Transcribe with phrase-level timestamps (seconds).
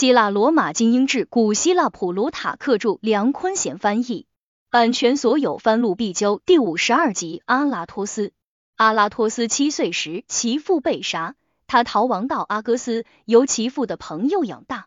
[0.00, 4.24] 希腊罗马精英志，古希腊普鲁塔克著，梁坤贤翻译，
[4.70, 6.40] 版权所有，翻录必究。
[6.46, 8.32] 第五十二集，阿拉托斯。
[8.76, 11.34] 阿拉托斯七岁时，其父被杀，
[11.66, 14.86] 他逃亡到阿哥斯，由其父的朋友养大。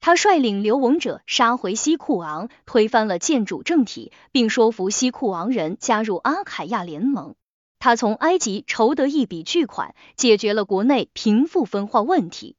[0.00, 7.36] 他率领流亡者杀回西库昂，推翻了建主政体，并说服西库昂人加入阿凯亚联盟。
[7.78, 12.56] 他从埃及筹得一笔巨款，解决了国内贫富分化问题。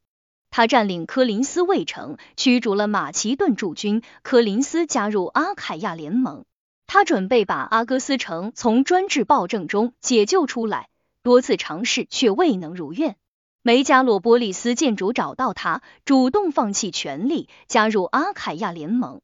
[0.52, 6.46] 他占领科林斯卫城，驱逐了马其顿驻军，科林斯加入阿凯亚联盟。
[6.88, 10.90] 他准备把阿哥斯城从专制暴政中解救出来，
[11.22, 13.16] 多次尝试却未能如愿。
[13.62, 19.22] 梅加洛波利斯建主找到他，主动放弃权力，加入阿凯亚联盟。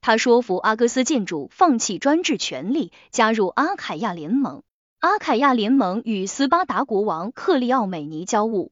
[0.00, 4.62] 他说服阿哥斯建主放弃专制权力，加入阿凯亚联盟。
[4.98, 8.70] 阿凯亚联盟与斯巴达国王克利奥美尼交恶。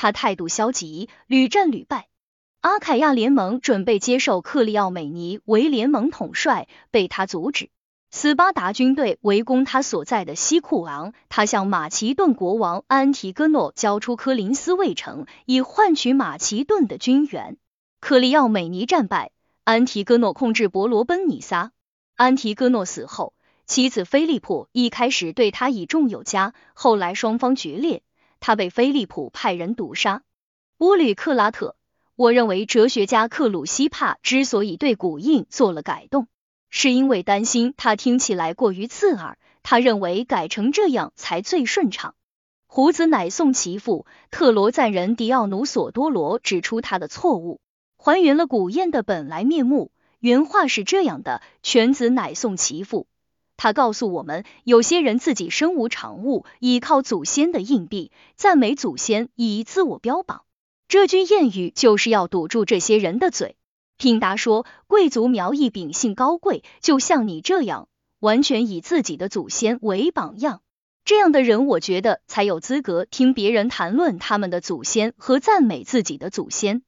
[0.00, 2.08] 他态度消极，屡战屡败。
[2.62, 7.68] 阿凯亚联盟准备接受克利奥美尼为联盟统帅，被他阻止。
[8.10, 17.58] 斯巴达军队围攻他所在的西库昂，他向马其顿国王安提戈诺交出科林斯卫城，以换取马其顿的军援。
[18.00, 19.32] 克利奥美尼战败，
[19.64, 21.72] 安提戈诺控制伯罗奔尼撒。
[22.16, 23.34] 安提戈诺死后，
[23.66, 28.02] 妻子菲利普一开始对他倚重有加，后来双方决裂。
[28.40, 30.22] 他被菲利普派人毒杀。
[30.78, 31.76] 乌吕克拉特，
[32.16, 36.26] 我认为哲学家克鲁西帕之所以对古印做了改动，
[36.70, 42.14] 是因为担心他听起来过于刺耳，他认为改成这样才最顺畅。
[42.66, 47.60] 胡子乃宋其父特罗赞人迪奥努索多罗指出他的错误，
[47.96, 49.90] 还原了古印的本来面目。
[50.20, 53.06] 原话是这样的：犬子乃宋其父。
[53.62, 60.44] 他告诉我们，有些人自己身无长物，依靠祖先的硬币，赞美祖先，以自我标榜。
[60.88, 63.56] 这句谚语就是要堵住这些人的嘴。
[63.98, 67.88] 品达说，贵族苗裔秉性高贵，就像你这样，
[68.18, 70.62] 完全以自己的祖先为榜样。
[71.04, 76.80] 这样的人，我觉得才有资格听别人谈论他们的祖先和赞美自己的祖先。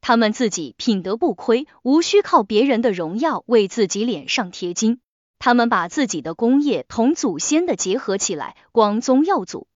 [0.00, 5.00] 他们自己品德不亏，无需靠别人的荣耀为自己脸上贴金。
[5.38, 9.66] 他们把自己的功业同祖先的结合起来，光宗耀祖。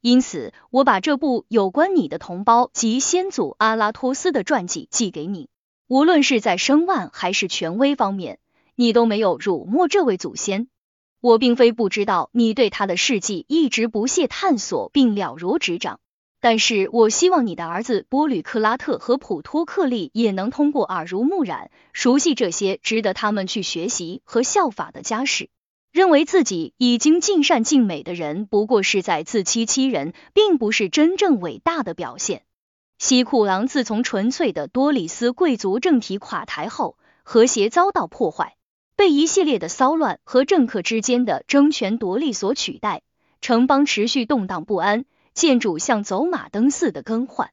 [0.00, 5.48] 因此，我把这部有关你的同胞及先祖阿拉托斯的传记寄给你。
[5.88, 8.38] 无论是在声望还是权威方面，
[8.74, 10.68] 你都没有辱没这位祖先。
[11.20, 15.98] 我并非不知道你对他的事迹一直不懈探索并了如指掌。
[16.40, 25.50] 但是我希望你的儿子波吕克拉特和普托克利也能通过耳濡目染，熟悉这些值得他们去学习和效法的家事。
[25.90, 32.42] 认为自己已经尽善尽美的人，不过是在自欺欺人，并不是真正伟大的表现。
[32.98, 38.56] 西库朗自从纯粹的多里斯贵族政体垮台后，和谐遭到破坏，
[38.96, 43.02] 被一系列的骚乱和政客之间的争权夺利所取代，
[43.40, 45.04] 城邦持续动荡不安。
[45.38, 47.52] 建筑像走马灯似的更换。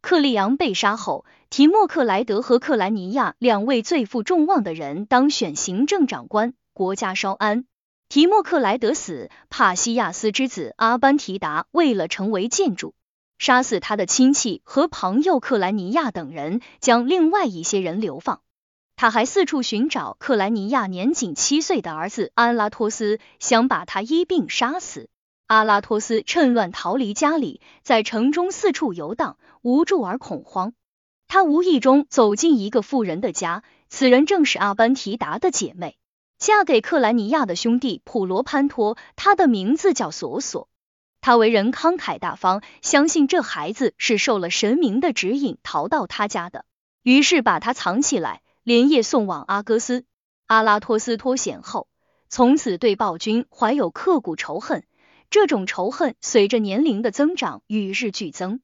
[0.00, 7.64] 克利昂被杀后，提莫克莱德和克兰尼亚两位最负众望的人当选行政长官，国家稍安。
[8.08, 12.94] 提莫克莱德死，帕西亚斯之子阿班提达为了成为建筑，
[13.36, 18.42] 杀死他的亲戚和朋友克兰尼亚等人，将另外一些人流放。
[18.94, 25.08] 他还四处寻找克兰尼亚年仅七岁的儿子安拉托斯，想把他一并杀死。
[25.46, 30.72] 阿拉托斯趁乱逃离家里，在城中四处游荡，无助而恐慌。
[31.28, 35.98] 他无意中走进一个富人的家，此人正是阿班提达的姐妹，
[36.38, 38.96] 嫁给克兰尼亚的兄弟普罗潘托。
[39.16, 40.68] 他的名字叫索索。
[41.20, 46.64] 他为人慷慨大方，相信这孩子是受了神明的指引逃到他家的，
[47.02, 50.06] 于是把他藏起来，连夜送往阿哥斯。
[50.46, 51.86] 阿拉托斯脱险后，
[52.30, 54.84] 从此对暴君怀有刻骨仇恨。
[55.34, 58.60] 这种仇恨随着年龄的增长与日俱增。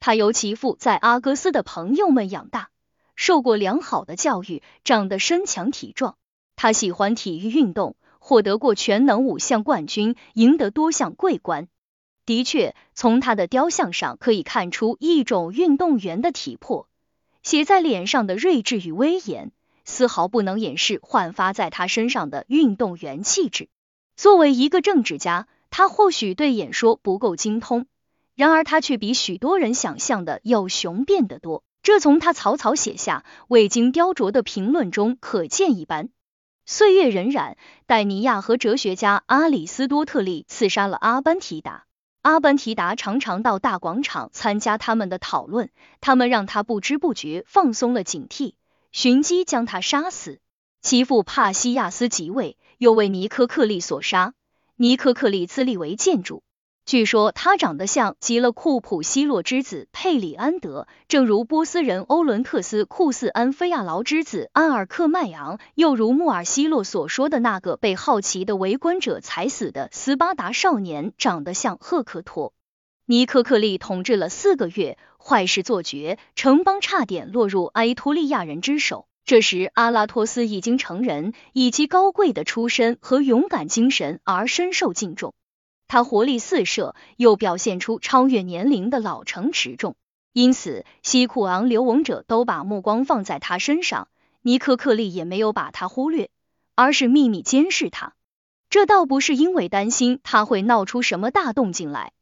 [0.00, 2.70] 他由其父在阿哥斯的朋友们养大，
[3.14, 6.16] 受过良好的教育，长得身强体壮。
[6.56, 11.68] 他喜欢体育运动，获得过全能五项冠军，赢得多项桂冠。
[12.26, 16.88] 的确，从他的雕像上可以看出一种运动员的体魄，
[17.44, 19.52] 写在脸上的睿智与威严，
[19.84, 23.68] 丝毫不能掩饰焕发在他身上的运动员气质。
[24.16, 27.86] 作为一个政治家，他或许对演说不够精通，
[28.34, 31.62] 然而他却比许多人想象的要雄辩得多。
[31.82, 36.10] 这从他草草写下、未经雕琢的评论中可见一斑。
[36.66, 37.54] 岁月荏苒，
[37.86, 41.86] 戴尼亚和哲学家阿里斯多特利刺杀了阿班提达，
[42.20, 45.70] 阿班提达常常到大广场参加他们的讨论，
[46.02, 48.52] 他们让他不知不觉放松了警惕，
[48.92, 50.40] 寻机将他杀死。
[50.82, 54.34] 其父帕西亚斯即位，又为尼科克利所杀。
[54.80, 56.44] 尼科克利自立为建筑。
[56.86, 72.52] 据说他长得像极了库普西洛之子佩里安德，正如波斯人欧伦特斯库斯安菲亚劳之子安尔克迈昂，又如穆尔西洛所说的那个被好奇的围观者踩死的斯巴达少年长得像赫克托。
[73.04, 79.07] 尼科克利统治了四个月，坏事做绝，城邦差点落入埃托利亚人之手。
[79.28, 85.34] 这时阿拉托斯已经成人，以其高贵的出身和勇敢精神而深受敬重。
[85.86, 89.96] 他活力四射，又表现出超越年龄的老成持重，
[90.32, 94.08] 因此西库昂流亡者都把目光放在他身上。
[94.40, 96.30] 尼科克利也没有把他忽略，
[96.74, 98.14] 而是秘密监视他。
[98.70, 102.12] 这倒不是因为担心他会闹出什么大动静来，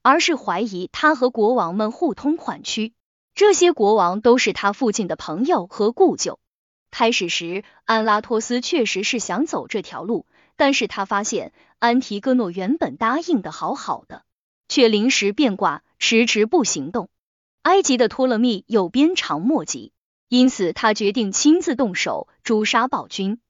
[0.00, 2.94] 而是怀疑他和国王们互通款曲。
[3.34, 6.38] 这些国王都是他父亲的朋友和故旧。
[6.96, 10.26] 开始时，安拉托斯确实是想走这条路。
[10.54, 14.22] 但是他发现安提戈诺原本答应的好好的，
[14.68, 17.08] 却临时变卦，迟迟不行动。
[17.62, 19.92] 埃及的托勒密又鞭长莫及，
[20.28, 23.40] 因此他决定亲自动手诛杀暴君。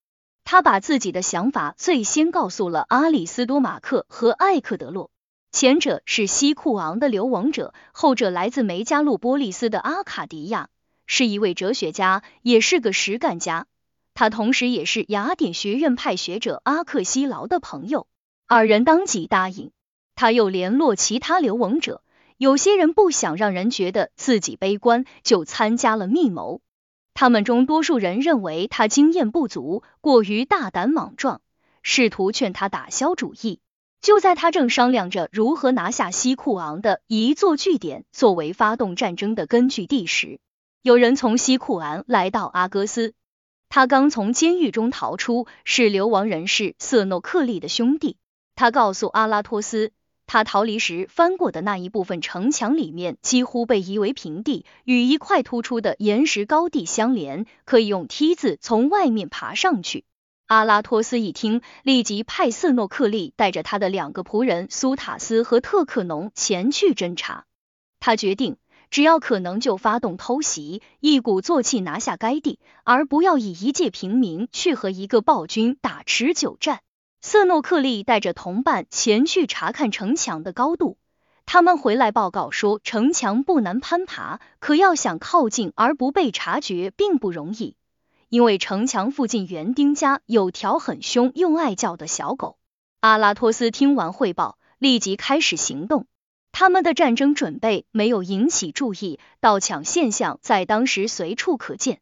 [0.44, 5.10] 他把自己的想法最先告诉了阿里斯多马克和艾克德洛，
[5.52, 10.70] 前者是西库昂的流亡者，后者来自梅加洛波利斯的阿卡迪亚，
[11.06, 13.66] 是一位哲学家，也是个实干家。
[14.14, 18.06] 他同时也是雅典学院派学者阿克西劳的朋友，
[18.46, 19.72] 二人当即答应。
[20.14, 22.02] 他又联络其他流亡者，
[22.36, 26.60] 有些人不想让人觉得自己悲观，就参加了密谋。
[27.14, 31.40] 他们中多数人认为他经验不足，过于大胆莽撞，
[31.82, 33.60] 试图劝他打消主意。
[34.00, 40.40] 就在他正商量着如何拿下西库昂的一座据点作为发动战争的根据地时，
[40.84, 43.14] 有人从西库安来到阿戈斯。
[43.70, 48.18] 他刚从监狱中逃出，是流亡人士瑟诺克利的兄弟。
[48.54, 49.92] 他告诉阿拉托斯，
[50.26, 60.04] 他逃离时翻过的那一部分城墙里面几乎被夷为平地，与一块突出的岩石高地相连，可以用梯子从外面爬上去。
[60.44, 67.46] 阿拉托斯一听，立即派瑟诺克利带着他的两个仆人苏塔斯和特克农前去侦查。
[68.00, 68.58] 他决定。
[68.90, 76.80] 只要可能就发动偷袭，一鼓作气拿下该地，而不要以一介平民去和一个暴君打持久战。
[77.20, 80.98] 瑟诺克利带着同伴前去查看城墙的高度，
[81.46, 87.76] 他们回来报告说，城墙不难攀爬，可要想靠近而不被察觉并不容易，
[88.28, 92.58] 因为城墙附近园丁家有条很凶又爱叫的小狗。
[93.00, 96.06] 阿拉托斯听完汇报，立即开始行动。
[96.56, 102.00] 他们的战争准备没有引起注意，盗抢现象在当时随处可见。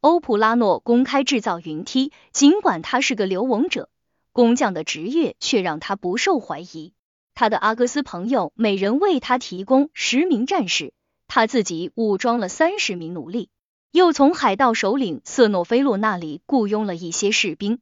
[0.00, 3.90] 欧普拉诺公开制造云梯，尽管他是个流亡者，
[4.32, 6.94] 工匠的职业却让他不受怀疑。
[7.34, 10.94] 他的阿戈斯朋友每人为他提供十名战士，
[11.28, 13.50] 他自己武装了三十名奴隶，
[13.92, 17.80] 又从海盗首领瑟诺菲洛那里雇佣了一些士兵。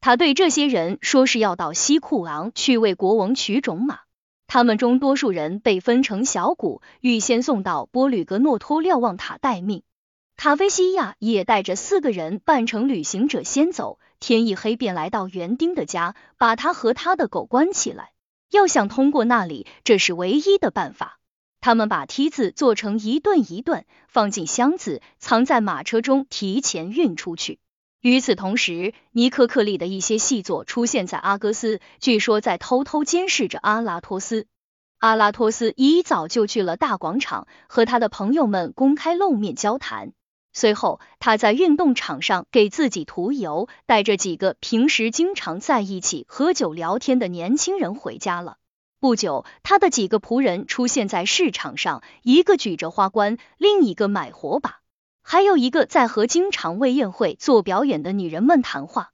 [0.00, 4.05] 他对这些人说是要到西库昂去为国王取种马。
[4.46, 9.82] 他们中多数人被分成小股，预先送到波吕格诺托瞭望塔待命。
[10.36, 18.10] 卡菲西亚也带着四个人扮成旅行者先走，天一黑便来到园丁的家，把他和他的狗关起来。
[18.50, 21.18] 要想通过那里，这是唯一的办法。
[21.60, 27.58] 他们把梯子做成一段一段，放进箱子，藏在马车中，提前运出去。
[28.00, 34.46] 与此同时，尼科克利的一些细作出现在阿戈斯，据说在偷偷监视着阿拉托斯。
[34.98, 40.12] 阿拉托斯一早就去了大广场，和他的朋友们公开露面交谈。
[40.52, 48.56] 随后，他在运动场上给自己涂油，带着几个平时经常在一起喝酒聊天的年轻人回家了。
[49.00, 54.80] 不久，他的几个仆人出现在市场上，一个举着花冠，另一个买火把。
[55.28, 59.10] 还有一个在和经常为宴会做表演的女人们谈话，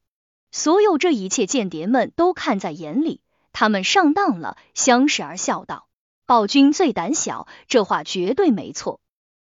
[0.50, 3.22] 所有这一切间谍们都看在眼里，
[3.54, 5.88] 他们上当了，相视而笑道
[6.26, 9.00] ：“暴君最胆小，这话绝对没错。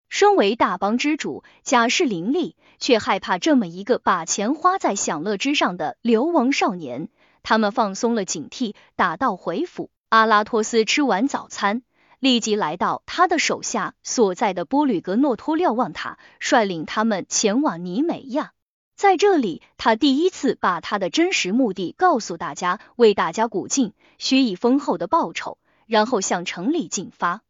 [0.09, 7.09] 身为大邦之主，家世林立，却害怕这么一个把钱花在享乐之上的流亡少年。”
[7.41, 9.89] 他们放松了警惕，打道回府。
[10.09, 11.81] 阿拉托斯吃完早餐。
[12.19, 18.51] 立即来到他的手下所在的波吕格诺托瞭望塔，率领他们前往尼美亚。
[18.95, 27.41] 在这里，他第一次把他的真实目的告诉大家，为大家鼓劲，许以丰厚的报酬，然后向城里进发。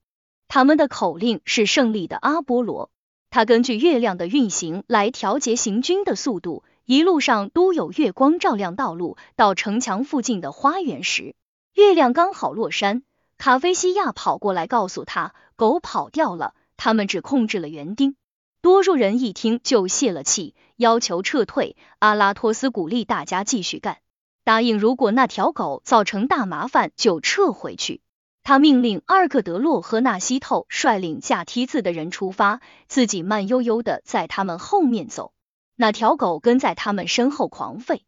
[0.48, 2.92] 他们的口令是胜利的阿波罗，
[3.32, 6.64] 他根据月亮的运行来调节行军的速度。
[6.86, 9.16] 一路上都有月光照亮道路。
[9.36, 11.36] 到城墙附近的花园时，
[11.74, 13.04] 月亮刚好落山。
[13.40, 18.18] 卡菲西亚跑过来告诉他，狗跑掉了，他们只控制了园丁。
[18.62, 21.78] 多数人一听就泄了气，要求撤退。
[22.00, 24.00] 阿拉托斯鼓励大家继续干，
[24.44, 28.02] 答应如果那条狗造成大麻烦就撤回去。
[28.44, 35.32] 他命令阿尔克德洛和纳西透率领架梯子的人出发，自己慢悠悠的在他们后面走。
[35.78, 38.02] 那条狗跟在他们身后狂吠。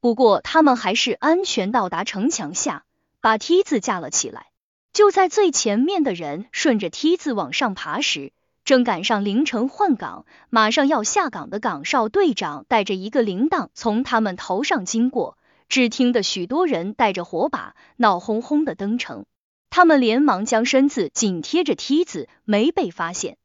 [0.00, 2.84] 不过他们还是安全到达城墙下，
[3.20, 4.46] 把梯子架了起来。
[4.92, 8.32] 就在最前面的人顺着梯子往上爬时，
[8.62, 15.38] 正赶上凌晨换岗，马上要下岗的岗哨队长带着一个铃铛从他们头上经过，
[15.70, 19.24] 只听得许多人带着火把，闹哄哄的登城。
[19.70, 23.38] 他们连忙将身子紧贴着梯子，没被发现。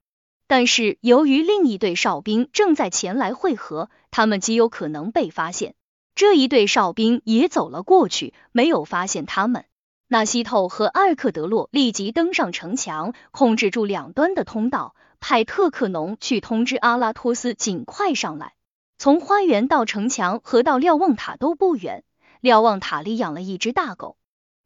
[0.47, 5.75] 但是由于另一队哨兵正在前来汇合，他们极有可能被发现。
[6.13, 9.63] 这一队哨兵也走了过去，没有发现他们。
[10.09, 18.53] 纳西透和艾克德洛立即登上城墙，控制住两端的通道，派特克农去通知阿拉托斯尽快上来。
[18.97, 22.05] 从花园到城墙和到瞭望塔都不远，
[22.39, 24.15] 瞭望塔里养了一只大狗。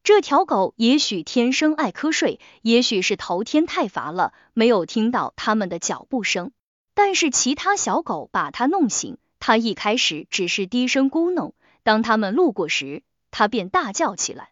[0.03, 6.51] 这条狗也许天生爱瞌睡，也许是头天太乏了，没有听到他们的脚步声。
[6.93, 14.49] 但是其他小狗把它弄醒，它一开始只是低声咕哝，当他们路过时，它便大叫起来。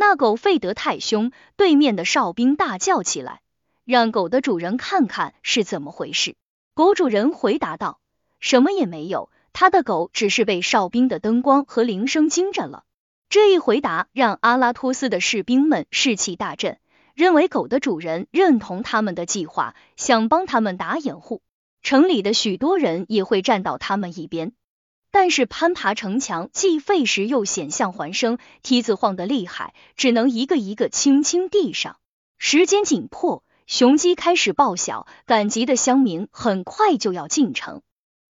[0.00, 3.40] 那狗吠得太凶，对面的哨兵大叫起来，
[3.84, 6.36] 让狗的主人看看是怎么回事。
[6.72, 7.98] 狗主人回答道
[8.38, 12.84] ：“什么也没有，他的狗只是被哨兵的灯光和铃声惊着了。”
[13.28, 16.78] 这一回答让阿拉托斯的士兵们士气大振，
[17.16, 21.42] 认为狗的主人认同他们的计划，想帮他们打掩护。
[21.82, 24.52] 城里的许多人也会站到他们一边。
[25.20, 31.96] 但是攀爬城墙既费时又险象环生，梯子晃得厉害，只能一个一个轻轻地上。
[32.38, 37.82] 时间紧迫，雄鸡开始报晓，赶集的乡民很快就要进城。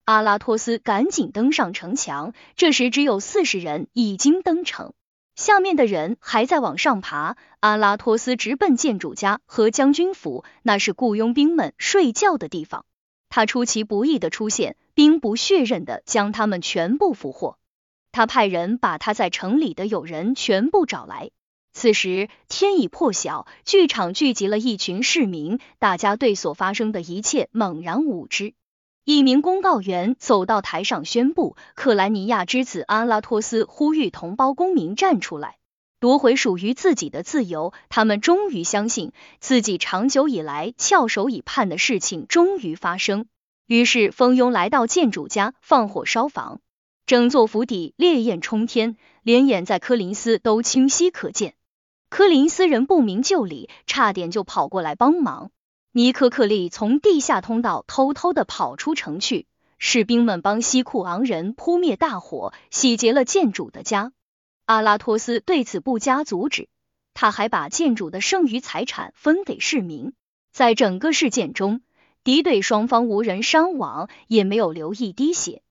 [0.07, 4.95] 阿拉托斯赶紧登上城墙，这时只有四十人已经登城，
[5.37, 7.37] 下面的人还在往上爬。
[7.61, 12.87] 阿拉托斯直奔建筑家和将军府，那是雇佣兵们睡觉的地方。
[13.29, 17.57] 他出其不意的出现，兵不血刃的将他们全部俘获。
[18.11, 21.31] 他派人把他在城里的友人全部找来。
[21.73, 28.55] 此时天已破晓，剧场聚集了一群市民，大家对所发生的一切猛然无知。
[29.05, 35.59] 一名公告员走到台上宣布：“克莱尼亚之子阿拉托斯呼吁同胞公民站出来，
[36.01, 37.73] 夺回属于自己的自由。
[37.89, 43.27] 他们终于相信自己长久以来翘首以盼的事情终于发生。”
[43.69, 46.63] 于是蜂拥来到建主家，放火烧房，
[47.05, 51.55] 整座府邸烈焰冲天，连眼在科林斯都清晰可见。
[52.09, 55.51] 科林斯人不明就里，差点就跑过来帮忙。
[55.93, 59.47] 尼科克利从地下通道偷偷的跑出城去，
[59.79, 64.13] 士兵们帮西库昂人扑灭大火，洗劫了建主的家。
[64.65, 66.71] 阿拉托斯对此不加阻止，
[67.13, 70.15] 他还把建主的剩余财产分给市民。
[70.53, 71.83] 在整个事件中，
[72.29, 75.63] 敌对双方无人伤亡，也没有流一滴血。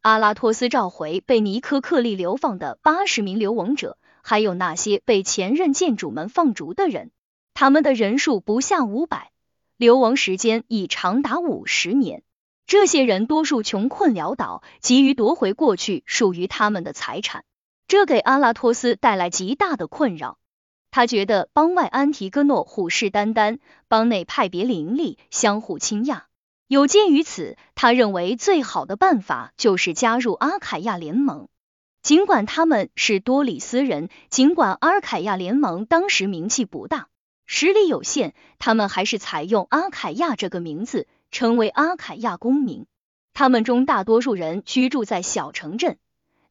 [0.00, 7.10] 阿拉托斯召回被尼科克利流放的八十名流亡者，还有那些被前任建主们放逐的人，
[7.52, 9.30] 他们的人数不下五百。
[9.76, 12.22] 流亡时间已长达五十年，
[12.66, 17.44] 这些人多数穷困潦倒，急于夺回过去属于他们的财产，
[17.88, 20.38] 这给阿拉托斯带来极大的困扰。
[20.96, 26.22] 他觉得邦外安提戈诺虎视眈眈，邦内派别林立，相互倾轧。
[26.68, 31.48] 有鉴于此，他认为最好的办法就是加入阿凯亚联盟。
[32.00, 37.08] 尽管他们是多里斯人，尽管阿凯亚联盟当时名气不大。
[37.44, 42.86] 实力有限，他们还是采用阿凯亚这个名字，成为阿凯亚公民。
[43.34, 45.98] 他们中大多数人居住在小城镇，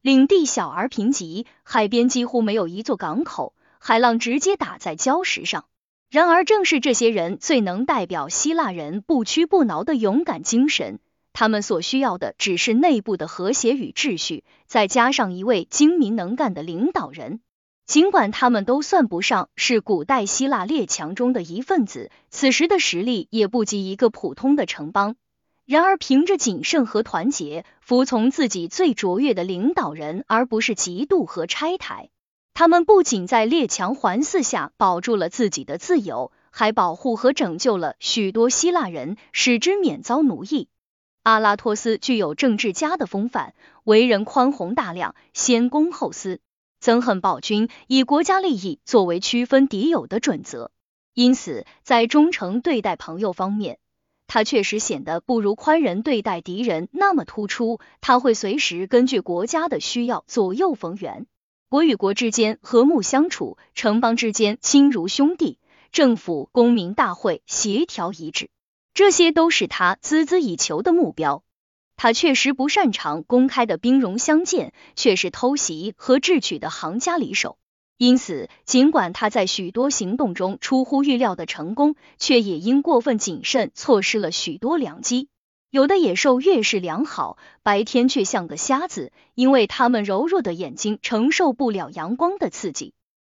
[0.02, 3.54] 领地小而贫瘠，海边几乎没有一座港口，
[3.86, 5.66] 海浪直接打在礁石上。
[6.10, 10.98] 然而，正是这些人最能代表希腊人不屈不挠的勇敢精神。
[11.32, 17.38] 他们所需要的只是内部的和谐与秩序，再加上一位精明能干的领导人。
[17.86, 25.14] 尽管他们都算不上是古代希腊列强中的一份子，此时的实力也不及一个普通的城邦。
[25.64, 32.10] 然而，凭着谨慎和团结，服从自己最卓越的领导人，而不是嫉妒和拆台，
[32.58, 40.70] 他们不仅在列强环伺下保住了自己的自由，还保护和拯救了许多希腊人，使之免遭奴役。
[41.22, 43.52] 阿拉托斯具有政治家的风范，
[43.84, 46.40] 为人宽宏大量，先公后私，
[46.82, 50.70] 憎恨暴君，以国家利益作为区分敌友的准则。
[51.12, 53.78] 因此，在忠诚对待朋友方面，
[54.26, 57.80] 他确实显得不如宽仁对待敌人那么突出。
[58.00, 61.26] 他会随时根据国家的需要左右逢源。
[61.68, 65.58] 国与国之间和睦相处，城邦之间亲如兄弟，
[65.90, 68.50] 政府、公民大会协调一致，
[68.94, 71.42] 这些都是他孜孜以求的目标。
[71.96, 77.58] 他确实不擅长公开的兵戎相见，却是偷袭和智取的行家里手。
[77.98, 85.28] 因此，尽管他在许多行动中出乎预料的成功，却也因过分谨慎错失了许多良机。
[85.76, 92.94] 有的野兽越是良好，白天却像个瞎子，因为他们柔弱的眼睛承受不了阳光的刺激。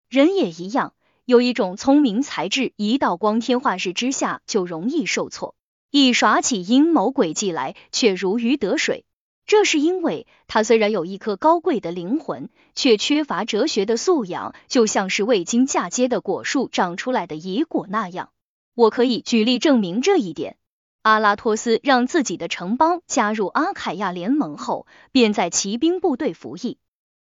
[0.07, 0.93] 人也一样，
[1.25, 5.53] 有一种聪明才智，一到光天化日之下就容易受挫，
[5.91, 9.03] 一耍起阴谋诡计来却如鱼得水。
[9.45, 18.29] 这是因为他虽然有一颗高贵的灵魂，却缺乏哲学的素养，就像是未经嫁接的果树长出来的野果那样。
[18.75, 20.55] 我可以举例证明这一点。
[21.01, 26.77] 阿拉托斯让自己的城邦加入阿凯亚联盟后，便在骑兵部队服役。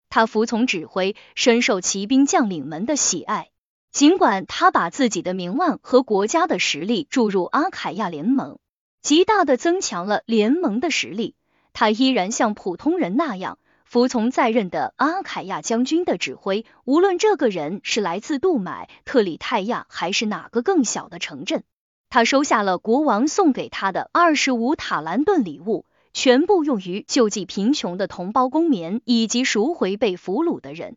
[0.09, 3.49] 他服从指挥，深受骑兵将领们的喜爱。
[3.91, 8.59] 尽管他把自己的名望和国家的实力注入阿凯亚联盟，
[9.01, 11.35] 极大的增强了联盟的实力。
[11.73, 21.63] 他依然像普通人那样服从在任的阿凯亚将军的指挥，无论这个人是来自杜买、特里泰亚还是哪个更小的城镇。
[22.15, 30.95] 他收下了国王送给他的二十五塔兰顿礼物，全部用于救济贫穷的同胞公民以及赎回被俘虏的人。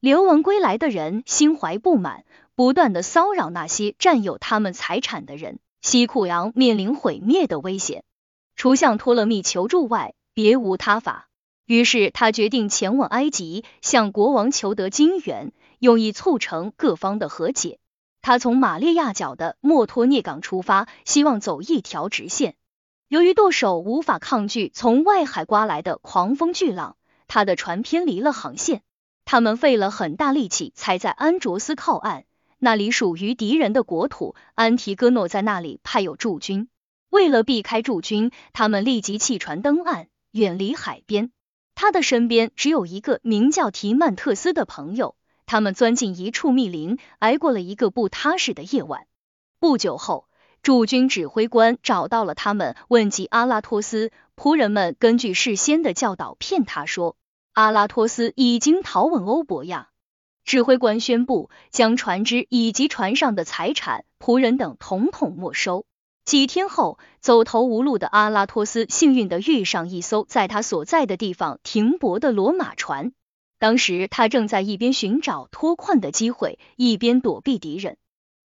[0.00, 5.58] 流亡归来的人心怀不满，不断的骚扰那些占有他们财产的人。
[5.82, 8.02] 西库扬面临毁灭的危险。
[8.56, 11.28] 除向托勒密求助外，别无他法。
[11.66, 17.80] 于是他决定前往埃及，向国王求得金援，用以促成各方的和解。
[18.26, 22.54] 他从马利亚角的莫托涅港出发，希望走一条直线。
[23.06, 26.96] 由于舵手无法抗拒从外海刮来的狂风巨浪，
[27.28, 28.80] 他的船偏离了航线。
[29.26, 32.24] 他们费了很大力气才在安卓斯靠岸，
[32.58, 34.34] 那里属于敌人的国土。
[34.54, 36.68] 安提戈诺在那里派有驻军。
[37.10, 41.30] 为了避开驻军，他们立即弃船登岸，远离海边。
[41.74, 45.14] 他的身边只有一个名叫提曼特斯的朋友。
[45.46, 49.06] 他们钻进一处密林，挨过了一个不踏实的夜晚。
[49.60, 50.28] 不久后，
[50.62, 54.10] 驻军指挥官找到了他们，问及阿拉托斯。
[54.36, 57.16] 仆人们根据事先的教导骗他说，
[57.52, 59.90] 阿拉托斯已经逃往欧伯亚。
[60.44, 65.86] 指挥官宣布将船只以及船上的财产、仆人等统统没收。
[66.24, 73.12] 几天后，走投无路的阿拉托斯幸运的遇上一艘在他所在的地方停泊的罗马船。
[73.64, 77.96] 当时他正在一边寻找脱困的机会，一边躲避敌人。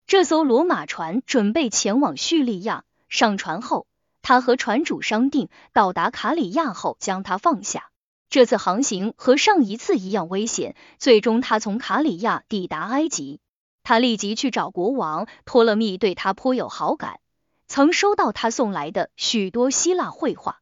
[0.07, 2.85] 这艘罗马船准备前往叙利亚。
[3.09, 3.85] 上船后，
[4.21, 7.89] 他和船主商定，到达卡里亚后将他放下。
[8.29, 10.77] 这次航行和上一次一样危险。
[10.99, 13.41] 最终，他从卡里亚抵达埃及。
[13.83, 17.19] 他立即去找国王托勒密，对他颇有好感。
[17.67, 20.61] 曾收到他送来的许多希腊绘画。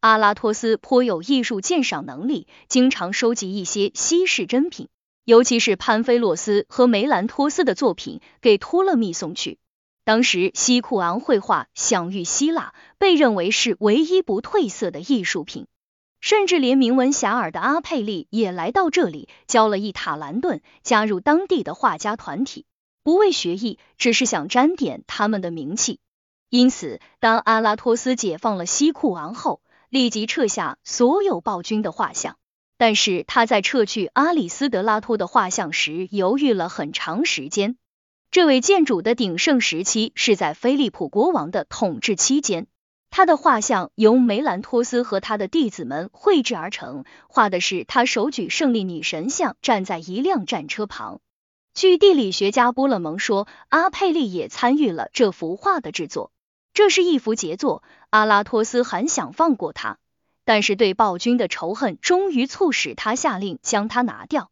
[0.00, 4.88] 阿拉托斯颇有艺术鉴赏能力，经常收集一些稀世珍品，
[5.24, 9.58] 尤其是潘菲洛斯和梅兰托斯的作品，给托勒密送去。
[10.04, 15.66] 当时西库昂绘画享誉希腊，被认为是唯一不褪色的艺术品。
[16.20, 22.64] 甚至连名闻遐迩的阿佩利也来到这里，交了一塔兰顿，加入当地的画家团体，
[23.02, 26.00] 不为学艺，只是想沾点他们的名气。
[26.48, 32.36] 因此，当阿拉托斯解放了西库昂后，立即撤下所有暴君的画像。
[32.78, 37.76] 但是他在撤去阿里斯德拉托的画像时，犹豫了很长时间。
[38.30, 42.66] 这位建筑的鼎盛时期是在菲利普国王的统治期间。
[43.08, 51.20] 他的画像由梅兰托斯和他的弟子们绘制而成，画的是他手举胜利女神像，站在一辆战车旁。
[51.72, 56.30] 据地理学家波勒蒙说，阿佩利也参与了这幅画的制作。
[56.76, 59.96] 这是一幅杰作，阿拉托斯很想放过他，
[60.44, 64.50] 但是对暴君的仇恨终于促使他下令将他拿掉。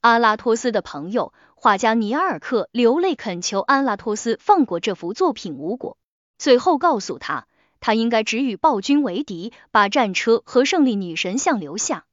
[0.00, 5.98] 阿拉托斯的朋友画家尼尔克流泪恳求阿拉托斯放过这幅作品无果，
[6.38, 7.48] 最后告诉他，
[7.80, 12.04] 他应该只与暴君为敌，把战车和胜利女神像留下。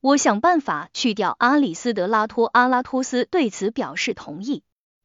[0.00, 2.46] 我想办法去掉阿里斯德拉托。
[2.46, 4.62] 阿拉托斯对此表示同意。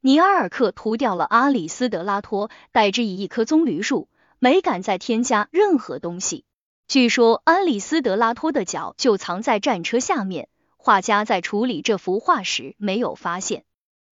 [0.08, 4.08] 尼阿尔克屠掉了阿里斯德拉托，代之以一棵棕榈树，
[4.40, 6.46] 没敢再添加任何东西。
[6.88, 13.66] 据说阿里斯德拉托的脚就藏在战车下面，画家在处理这幅画时没有发现。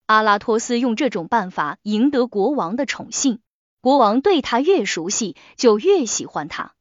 [0.06, 3.40] 阿拉托斯用这种办法赢得国王的宠幸，
[3.80, 6.74] 国王对他越熟悉，就越喜欢他。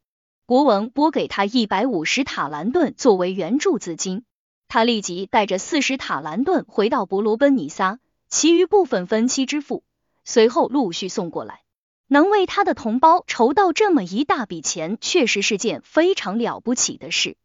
[0.44, 4.24] 国王拨给他一百五十塔兰顿作为援助资金，
[4.66, 9.82] 他立即带着四十塔兰顿回到伯罗奔尼撒，其余部分分期支付，
[10.24, 11.60] 随后陆续送过来。
[12.06, 17.37] 能为他的同胞筹到这么一大笔钱，确实是件非常了不起的事。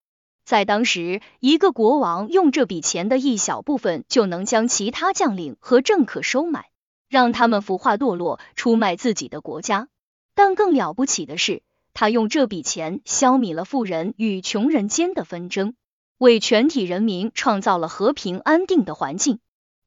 [0.44, 6.70] 在当时，一个国王用这笔钱的一小部分，就能将其他将领和政客收买，
[7.08, 9.88] 让他们腐化堕落，出卖自己的国家。
[10.36, 11.64] 但更了不起的是。
[11.92, 15.76] 他用这笔钱消弭了富人与穷人间的纷争，
[16.18, 19.40] 为全体人民创造了和平安定的环境。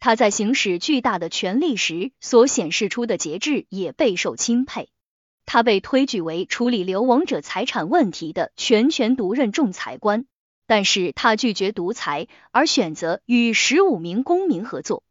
[0.04, 4.88] 他在行使巨大的权力时所显示出的节制也备受钦佩。
[5.46, 10.24] 他被推举为处理流亡者财产问题的全权独任仲裁官，
[10.66, 15.04] 但是他拒绝独裁，而选择与十五名公民合作。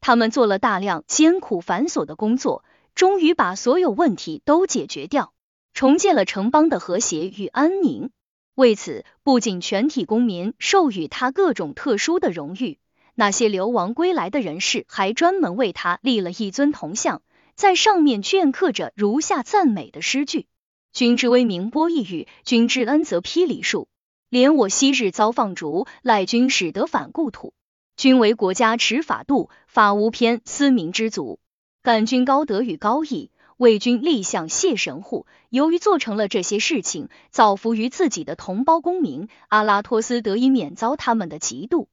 [0.00, 5.32] 他们做了大量艰苦繁琐的工作，终于把所有问题都解决掉。
[5.74, 8.10] 重建了城邦的和谐与安宁。
[8.54, 12.78] 为此，不仅全体公民授予他各种特殊的荣誉，
[13.18, 17.22] 那些流亡归来的人士还专门为他立了一尊铜像，
[17.54, 20.46] 在上面镌刻着如下赞美的诗句：
[20.92, 23.88] 君之威名播异域，君之恩泽披礼数。
[24.30, 27.54] 怜我昔日遭放逐，赖君使得返故土。
[27.96, 31.40] 君为国家持法度，法无偏私民之足。
[31.82, 33.30] 感君高德与高义。
[33.56, 41.86] 为君立像谢神户，由于做成了这些事情，造福于自己的同胞公民，阿拉托斯得以免遭他们的嫉妒。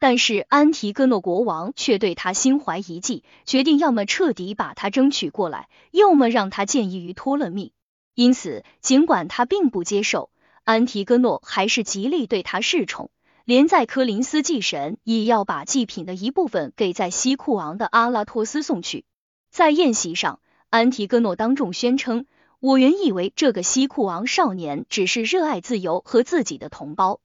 [0.00, 7.72] 但是安提戈诺国王却对他心怀一计，决定要么彻底把他争取过来，要么让他见义于托勒密。
[8.14, 10.30] 因此，尽管他并不接受，
[10.64, 13.10] 安提戈诺还是极力对他示宠，
[13.44, 19.04] 连在科林斯祭神，也要把祭品的一部分给在西库昂的阿拉托斯送去。
[19.50, 20.40] 在宴席上。
[20.72, 22.26] 安提戈诺当众宣称
[22.60, 27.18] ：“我原以为这个西库王少年只是热爱自由和自己的同胞，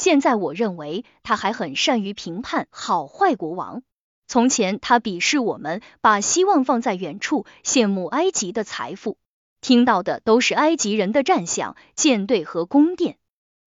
[0.00, 3.82] 现在我认为他还很善于评判好坏国王。
[4.26, 9.18] 从前他鄙视我们，把希望放在远处，羡慕埃及的财富，
[9.60, 13.18] 听到的都是埃及人的战象、舰队和宫殿。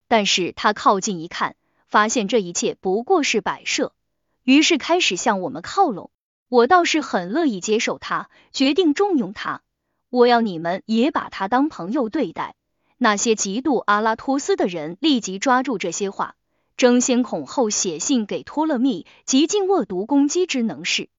[0.07, 1.55] 但是他靠近一看，
[1.87, 3.93] 发现这一切不过是摆设，
[4.41, 6.09] 于是开始向我们靠拢。”
[6.49, 9.61] 我倒是很乐意接受他，决定重用他。
[10.09, 12.55] 我要你们也把他当朋友对待。
[12.97, 16.35] 那些嫉妒阿拉托斯的人立即抓住这些话，
[16.77, 21.09] 争先恐后写信给托勒密，极尽恶毒攻击之能事。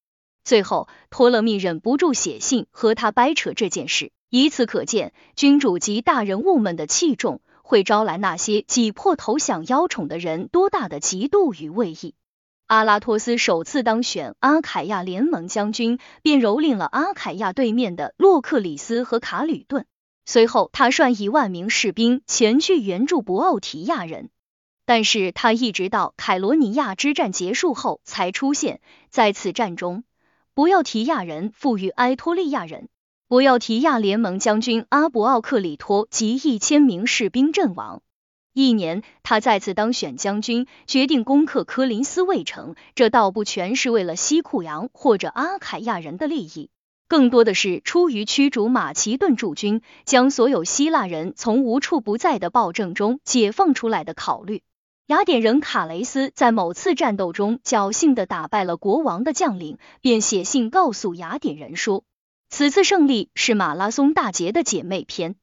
[0.43, 4.11] 最后，托勒密忍不住写信和他掰扯这件事。
[4.29, 12.15] 以此可见，君主及大人物们的器重会招来那些挤破头想邀宠的人多大的嫉妒与畏意。
[12.67, 19.85] 阿拉托斯首次当选阿凯亚联盟将军，便蹂躏了阿凯亚对面的洛克里斯和卡吕顿。
[20.25, 24.29] 随后，他率一万名士兵前去援助博奥提亚人，
[24.85, 28.81] 但是他一直到凯罗尼亚之战结束后才出现。
[29.09, 30.03] 在此战中，
[30.53, 32.89] 博奥提亚人赋予埃托利亚人，
[33.27, 38.01] 博奥提亚联盟将军阿伯奥克里托及一千名士兵阵亡。
[38.51, 42.75] 一年，他再次当选将军，决定攻克科林斯卫城。
[42.95, 46.69] 这倒不全是为了西库扬或者阿凯亚人的利益，
[47.07, 54.63] 更多的是出于驱逐马其顿驻军，将所有希腊人从无处不在的暴政中解放出来的考虑。
[55.07, 62.03] 雅典人卡雷斯在某次战斗中侥幸的打败了国王的将领，便写信告诉雅典人说，
[62.49, 65.35] 此次胜利是马拉松大捷的姐妹篇。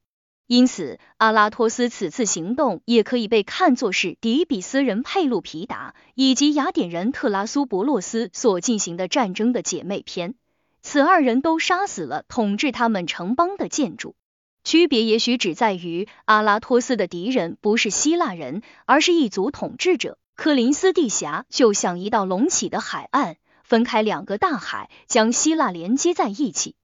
[0.47, 10.35] 因此，阿拉托斯此次行动也可以被看作是底比斯人佩鲁皮达以及雅典人特拉苏伯洛斯所进行的战争的姐妹篇。
[10.83, 14.15] 此二人都杀死了统治他们城邦的建筑，
[14.63, 20.19] 区别也许只在于阿拉托斯的敌人不是希腊人，而是一族统治者。
[20.35, 26.75] 科林斯地峡就像一道隆起的海岸，分开两个大海，将希腊连接在一起。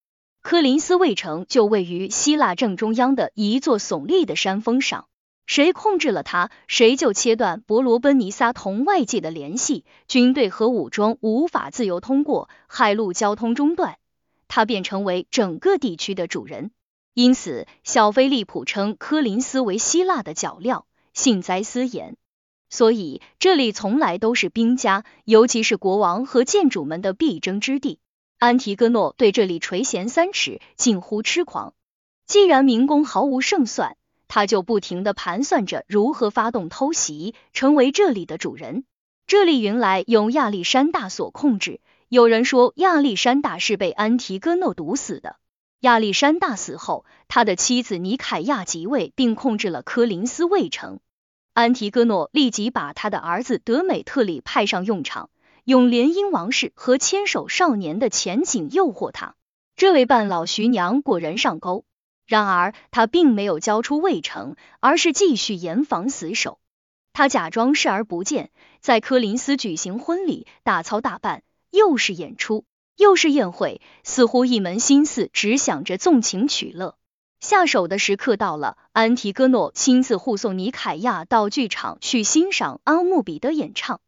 [0.41, 5.08] 科林斯卫城就位于希腊正中央的一座耸立的山峰上，
[5.49, 13.97] 谁控制了它，谁就切断伯罗奔尼撒同外界的联系，军队和武装无法自由通过，海陆交通中断，
[14.47, 16.69] 他便成为整个地区的主人。
[17.15, 20.83] 因此，小菲利普称科林斯为希腊的脚镣，
[21.15, 22.15] 幸灾思言。
[22.69, 27.97] 所以这里从来都是兵家，尤其是国王和建主们的必争之地。
[28.37, 31.73] 安提戈诺对这里垂涎三尺，近乎痴狂。
[32.27, 33.97] 既然民工毫无胜算，
[34.29, 38.85] 他就不停的盘算着如何发动偷袭，成为这里的主人。
[39.27, 45.35] 这里原来由亚历山大所控制，有人说亚历山大是被安提戈诺毒死的。
[45.81, 50.99] 亚历山大死后，他的妻子尼凯亚即位，并控制了科林斯卫城。
[51.53, 55.29] 安提戈诺立即把他的儿子德美特里派上用场。
[55.65, 59.35] 用联姻王室和牵手少年的前景诱惑他，
[59.75, 61.85] 这位半老徐娘果然上钩。
[62.29, 66.59] 然而他并没有交出魏城，而是继续严防死守。
[67.11, 72.65] 他假装视而不见，在科林斯举行婚礼，大操大办，又是演出，
[72.95, 76.97] 又是宴会，似乎一门心思只想着纵情取乐。
[77.39, 84.01] 下手的时刻到了，安提戈诺亲自护送尼凯亚到剧场去欣赏阿穆比的演唱。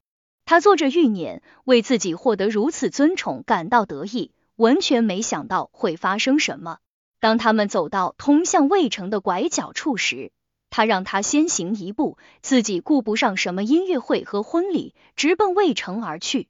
[0.46, 6.78] 他做着预念，为自己获得如此尊崇感到得意，完全没想到会发生什么。
[7.22, 10.32] 当他们走到通向魏城的拐角处时，
[10.72, 16.50] 他让他先行一步，自己顾不上什么音乐会和婚礼，直奔魏城而去。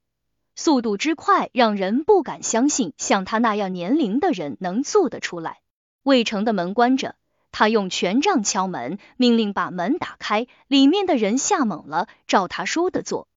[0.56, 5.60] 速度之快，让人不敢相信像他那样年龄的人能做得出来。
[6.04, 7.16] 魏城的门关着，
[7.52, 10.48] 他用权杖敲门，命令把门打开。
[10.70, 13.28] 里面的人吓懵了，照他说的做。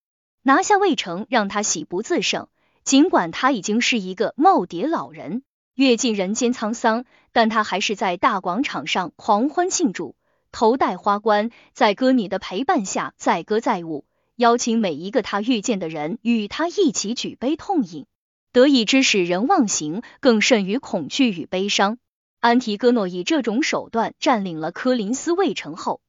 [0.43, 2.47] 拿下魏城，让他喜不自胜。
[2.85, 5.43] 尽管他已经是一个耄耋老人，
[5.75, 10.15] 阅尽人间沧桑，但他还是在大广场上狂欢庆祝，
[10.53, 14.05] 头戴花冠，在歌女的陪伴下载歌载舞，
[14.37, 18.07] 邀请每一个他遇见的人与他一起举杯痛饮。
[18.53, 21.99] 得意之使人忘形，更甚于恐惧与悲伤。
[22.39, 26.01] 安提戈诺以这种手段占领了科林斯卫城后。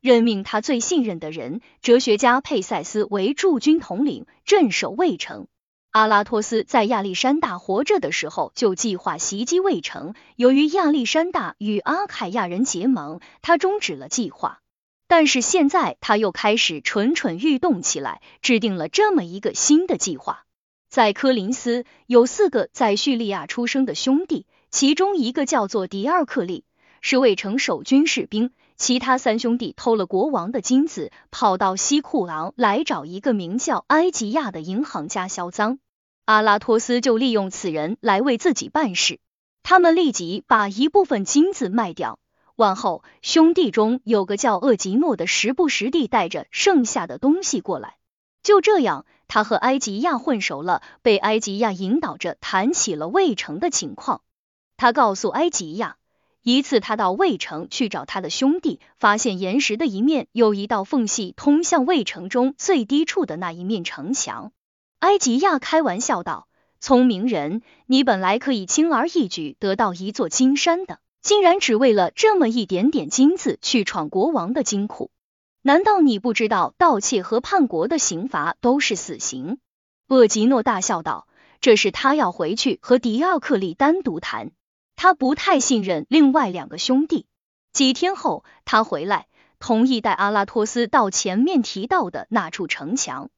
[0.00, 5.46] 任命他最信任的人，哲学家佩塞斯为驻军统领，镇守卫城。
[5.92, 14.60] 阿拉托斯在亚历山大活着的时候就计划袭击卫城，由于亚历山大与阿凯亚人结盟，他终止了计划。
[15.06, 20.46] 但是现在他又开始蠢蠢欲动起来，制定了这么一个新的计划。
[20.88, 26.64] 在科林斯有四个在叙利亚出生的兄弟，其中一个叫做迪尔克利，
[27.02, 28.50] 是卫城守军士兵。
[28.76, 35.78] 其他三兄弟偷了国王的金子，跑到西库昂来找一个名叫埃吉亚的银行家销赃。
[36.24, 39.20] 阿拉托斯就利用此人来为自己办事。
[39.62, 42.18] 他们立即把一部分金子卖掉。
[42.56, 47.96] 往后，兄弟中有个叫厄吉诺的，时不时地带着剩下的东西过来。
[48.42, 54.22] 就这样，他和埃吉亚混熟了，被埃吉亚引导着谈起了魏城的情况。
[54.76, 55.96] 他告诉埃吉亚。
[56.44, 64.50] 一次，他到魏城去找他的兄弟，发现岩石的一面有一道缝隙，通向魏城中最低处的那一面城墙。
[64.98, 66.48] 埃吉亚开玩笑道
[66.80, 75.12] ：“聪明人，你本来可以轻而易举得到一座金山的，竟然只为了这么一点点金子去闯国王的金库？
[75.62, 79.58] 难道你不知道盗窃和叛国的刑罚都是死刑？”
[80.08, 81.28] 厄吉诺大笑道
[81.62, 84.50] ：“这是他要回去和迪奥克利单独谈。”
[84.96, 87.26] 他不太信任另外两个兄弟。
[87.72, 89.26] 几天后，他回来，
[89.58, 93.30] 同意带阿拉托斯到前面提到的那处城墙，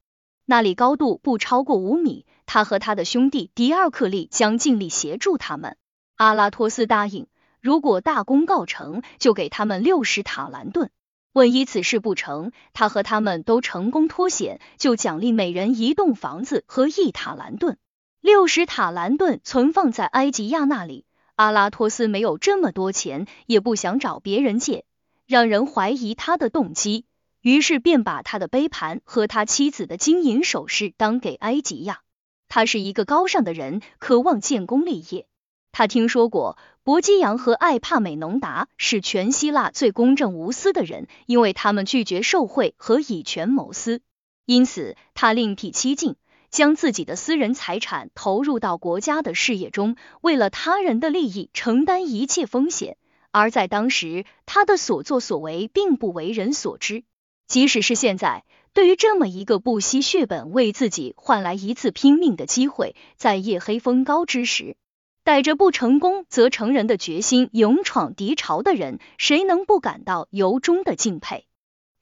[0.44, 2.26] 那里高度不超过五米。
[2.46, 5.76] 他和他的兄弟迪尔克利将尽力协助他们。
[6.16, 7.26] 阿拉托斯答应，
[7.60, 10.88] 如果大功告成，就给他们六十塔兰顿；
[11.32, 17.78] 万一此事不成，他和他们都成功脱险，就奖励每人一栋房子和一塔兰顿。
[18.20, 21.06] 六十塔兰顿存放在埃吉亚那里。
[21.36, 24.84] 阿拉托斯没有这么多钱，也不想找别人借，
[25.26, 27.06] 让人怀疑他的动机，
[27.40, 32.02] 于是便把他的杯盘和他妻子的金银首饰当给埃吉亚。
[32.46, 35.26] 他是一个高尚的人，渴望建功立业。
[35.72, 44.00] 他听说过伯基扬和艾帕美农达是全希腊最公正无私的人，因为他们拒绝受贿和以权谋私，
[44.44, 46.14] 因此他另辟蹊径。
[46.54, 52.96] 将自己的私人财产投入到国家的事业中，为了他人的利益承担一切风险。
[53.32, 57.02] 而在当时，他的所作所为并不为人所知。
[57.48, 64.76] 即使是现在，对于这么一个不惜血本为自己换来一次拼命的机会，在夜黑风高之时，
[65.24, 71.46] 带着不成功则成仁的决心勇闯敌巢的人，谁能不感到由衷的敬佩？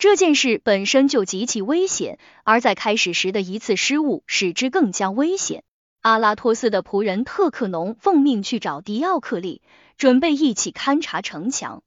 [0.03, 5.63] 这件事本身就极其危险，而在开始时的一次失误使之更加危险。
[6.01, 9.63] 阿拉托斯的仆人特克农奉命去找迪奥克利，
[9.97, 11.85] 准备一起勘察城墙。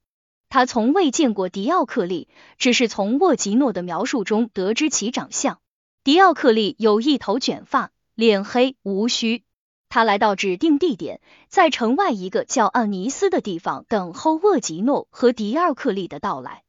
[0.47, 5.60] 他从未见过迪奥克利，只是从沃吉诺的描述中得知其长相。
[6.06, 9.43] 迪奥克利有一头卷发，脸黑无须。
[9.89, 16.63] 他来到指定地点，在城外一个叫奥尼斯的地方等候沃吉诺和迪奥克利的到来。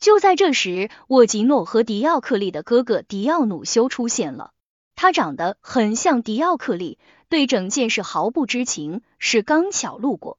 [0.00, 4.52] 就在这时，沃吉诺和迪奥克利的哥哥迪奥努修出现了。
[4.94, 10.38] 他长得很像迪奥克利，对整件事毫不知情，是刚巧路过。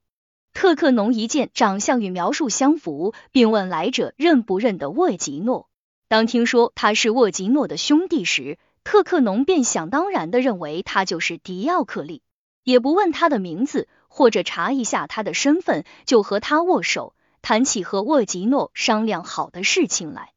[0.52, 5.68] 特克农一见长相与描述相符，便问来者认不认得沃吉诺。
[6.08, 12.22] 当听说他是沃吉诺的兄弟时，特克农便想当然的认为他就是迪奥克利，
[12.64, 20.32] 也不问他的名字或者查一下他的身份，就和他握手，谈起和沃吉诺商量好的事情来。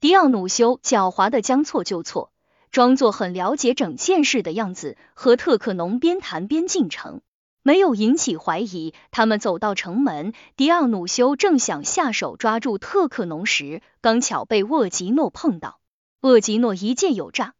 [0.00, 2.30] 迪奥努修狡猾的将错就错。
[2.70, 7.20] 装作很了解整件事的样子，和特克农边谈边进城，
[7.62, 8.94] 没有引起怀疑。
[9.10, 15.80] 他们走到城门，迪奥努修正想下手抓住特克农时，刚巧被沃吉诺碰到。
[16.22, 17.52] 沃吉诺一见有诈，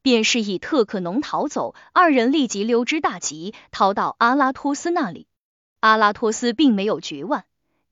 [0.00, 5.26] 便示意特克农逃走，二人立即溜之大吉，逃到阿拉托斯那里。
[5.80, 7.42] 阿拉托斯并没有绝望，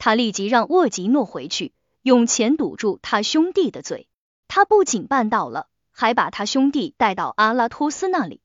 [0.00, 4.08] 他立即让沃吉诺回去，用钱堵住他兄弟的嘴。
[4.48, 5.68] 他不仅办到了。
[5.92, 8.40] 还把他兄弟带到阿拉托斯那里，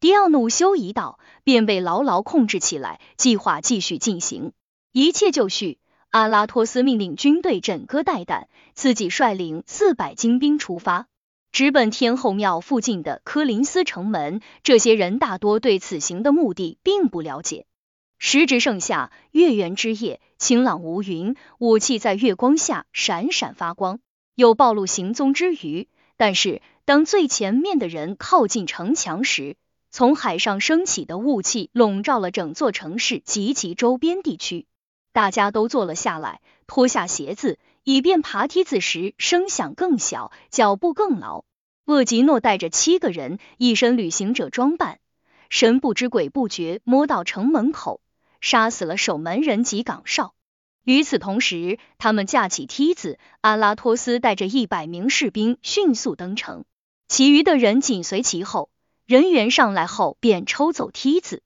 [0.00, 2.98] 迪奥努修一到，便被牢牢控制起来。
[3.18, 4.52] 计划继续进行，
[4.90, 5.78] 一切就绪。
[6.08, 11.08] 阿拉托斯命令军队整个待旦，自己率领四百精兵出发，
[11.52, 14.40] 直奔天后庙附近的科林斯城门。
[14.62, 17.66] 这些人大多对此行的目的并不了解。
[18.26, 24.00] 时值盛夏，月圆之夜，晴朗无云，武器在月光下闪闪发光，
[24.34, 25.88] 有暴露行踪之余。
[26.16, 29.58] 但是，当最前面的人靠近城墙时，
[29.90, 34.66] 从海上升起的雾气笼罩了整座城市及其周边地区。
[35.12, 41.44] 大家都坐了下来，脱下鞋子，以便爬梯子时声响更小，脚步更牢。
[41.84, 44.98] 厄吉诺带着七个人，一身旅行者装扮，
[45.50, 48.00] 神不知鬼不觉摸到城门口，
[48.44, 50.34] 杀死了守门人及岗哨。
[50.84, 56.66] 与此同时，他们架起梯子，阿拉托斯带着一百名士兵迅速登城，
[57.08, 58.68] 其余的人紧随其后。
[59.06, 61.42] 人员上来后，便抽走梯子。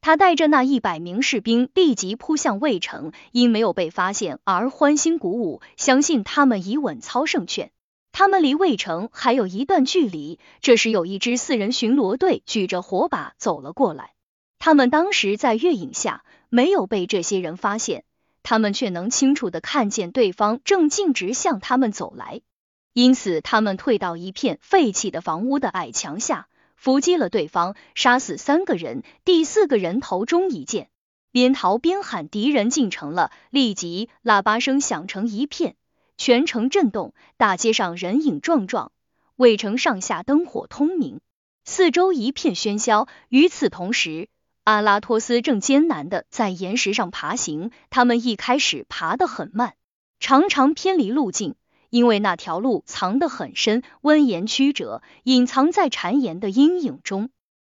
[0.00, 7.72] 他带着那一百名士兵立即扑向卫城，因没有被发现而欢欣鼓舞，相信他们已稳操胜券。
[8.10, 14.14] 他们离卫城还有一段距离，这时有一支四人巡逻队举着火把走了过来。
[14.60, 18.04] 他们当时在月影下，没有被这些人发现。
[18.44, 22.40] 他们却能清楚的看见对方正径直向他们走来，
[22.94, 30.88] 因此他们退到一片废弃的房屋的矮墙下，伏击了对方，杀死三个人，第四个人头中一箭，
[31.30, 33.32] 边逃边喊敌人进城了。
[33.50, 35.76] 立即喇叭声响成一片，
[36.16, 38.92] 全城震动，大街上人影幢幢，
[39.36, 41.20] 卫城上下灯火通明，
[41.66, 43.08] 四周一片喧嚣。
[43.28, 44.30] 与此同时。
[44.68, 49.72] 阿拉托斯正艰难的在岩石上爬行，他们一开始爬得很慢，
[50.20, 51.54] 常常偏离路径，
[51.88, 57.30] 因为那条路藏得很深，蜿蜒曲折，隐藏在谗岩的阴影中。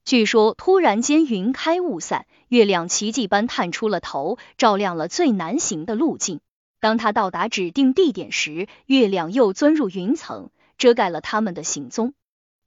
[0.03, 6.39] 据说突然间云开雾散，月亮奇迹般探出了头，照亮了最难行的路径。
[6.79, 10.49] 当他到达指定地点时，月亮又钻入云层，
[10.79, 12.15] 遮盖了他们的行踪。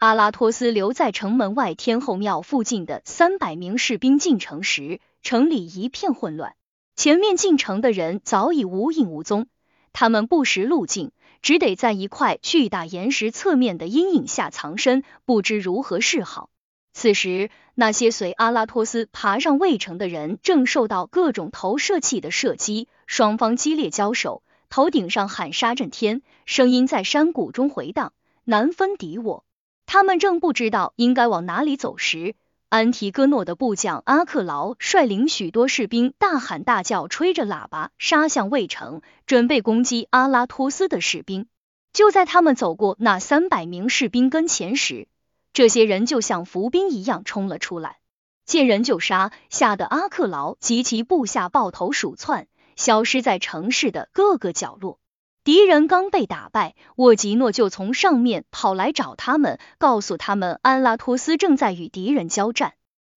[0.03, 6.57] 阿拉托斯留在城门外天后庙附近的三百名士兵进城时，城里一片混乱。
[6.97, 9.47] 前面进城的人早已无影无踪，
[9.93, 16.51] 他们不识路径，只得在一块巨大岩石侧面的阴影下藏身，不知如何是好。
[16.93, 28.13] 此时，那些随阿拉托斯爬上卫城的人正受到各种投射器的射击，双方激烈交手，头顶上喊杀震天，声音在山谷中回荡，
[28.43, 29.45] 难分敌我。
[29.93, 32.35] 他们正不知道应该往哪里走时，
[32.71, 41.47] 安提戈诺的部将阿克劳率领许多士兵大喊大叫，吹着喇叭杀向卫城，准备攻击阿拉托斯的士兵。
[41.93, 45.09] 就在他们走过那三百名士兵跟前时，
[45.53, 47.99] 这些人就像伏兵一样冲了出来，
[48.47, 52.47] 见人就杀，吓得阿克劳及其部下抱头鼠窜，
[52.77, 55.01] 消失在城市的各个角落。
[55.45, 62.75] 敌人刚被打败，沃吉诺就从上面跑来找他们，告诉他们安拉托斯正在与敌人交战，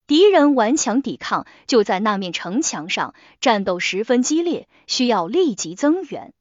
[0.08, 6.34] 敌人顽强抵抗，就在那面城墙上，战斗十分激烈，需要立即增援。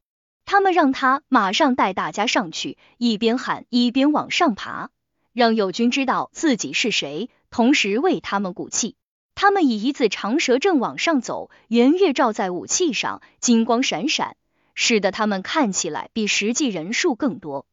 [0.47, 4.89] 他们让他马上带大家上去，一边喊一边往上爬，
[5.35, 8.97] 让友军知道自己是谁，同时为他们鼓气。
[9.35, 14.37] 他们以一字长蛇阵往上走，圆月照在武器上，金光闪闪。
[14.75, 17.67] 使得他们看起来比实际人数更多。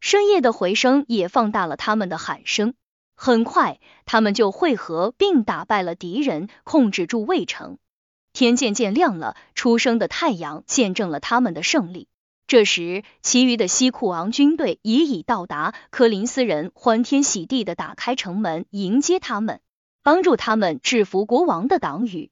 [0.00, 2.74] 深夜的回声也放大了他们的喊声。
[3.14, 7.78] 很快，他们就汇合并打败了敌人，控制住魏城。
[8.34, 12.08] 天渐渐亮了，初升的太阳见证了他们的胜利。
[12.46, 19.60] 这时，其余的西库昂军队已已到达，科林斯人欢天喜地的打开城门迎接他们，
[20.02, 22.30] 帮助他们制服国王的党羽。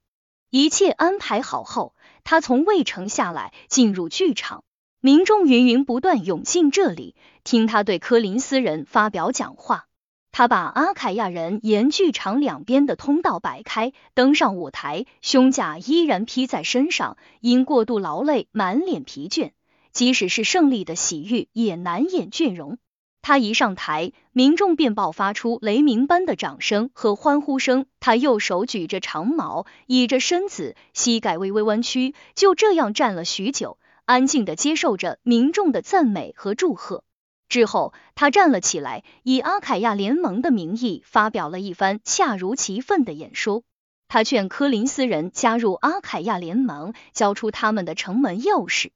[0.56, 4.62] 一切安排好后，他从卫城下来，进入剧场，
[5.00, 9.86] 民众源源不断涌进这里，听他对科林斯人发表讲话。
[10.30, 19.50] 他把阿凯亚人沿剧场两边的通道摆开，登上舞台，胸甲依然披在身上，因过度劳累，满脸疲倦。
[19.90, 22.78] 即使是胜利的喜悦，也难掩倦容。
[23.26, 27.86] 他一上台，民众便爆发出雷鸣般的掌声和欢呼声。
[27.98, 37.02] 他右手举着长矛，倚着身子，膝盖微微弯曲，就这样站了许久，安静的接受着民众的赞美和祝贺。
[37.48, 43.62] 之后，他站了起来，以阿凯亚联盟的名义发表了一番恰如其分的演说。
[44.06, 48.90] 他劝科林斯人加入阿凯亚联盟，交出他们的城门钥匙。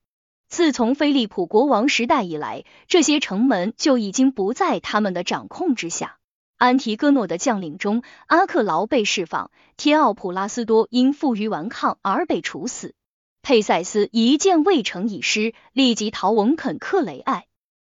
[0.49, 6.16] 自从菲利普国王时代以来，这些城门就已经不在他们的掌控之下。
[6.57, 12.94] 安提戈诺的将领中，阿克劳被释放，天奥普拉斯多因负隅顽抗而被处死。
[13.42, 17.46] 佩塞斯一见未成已失，立即逃往肯克雷艾。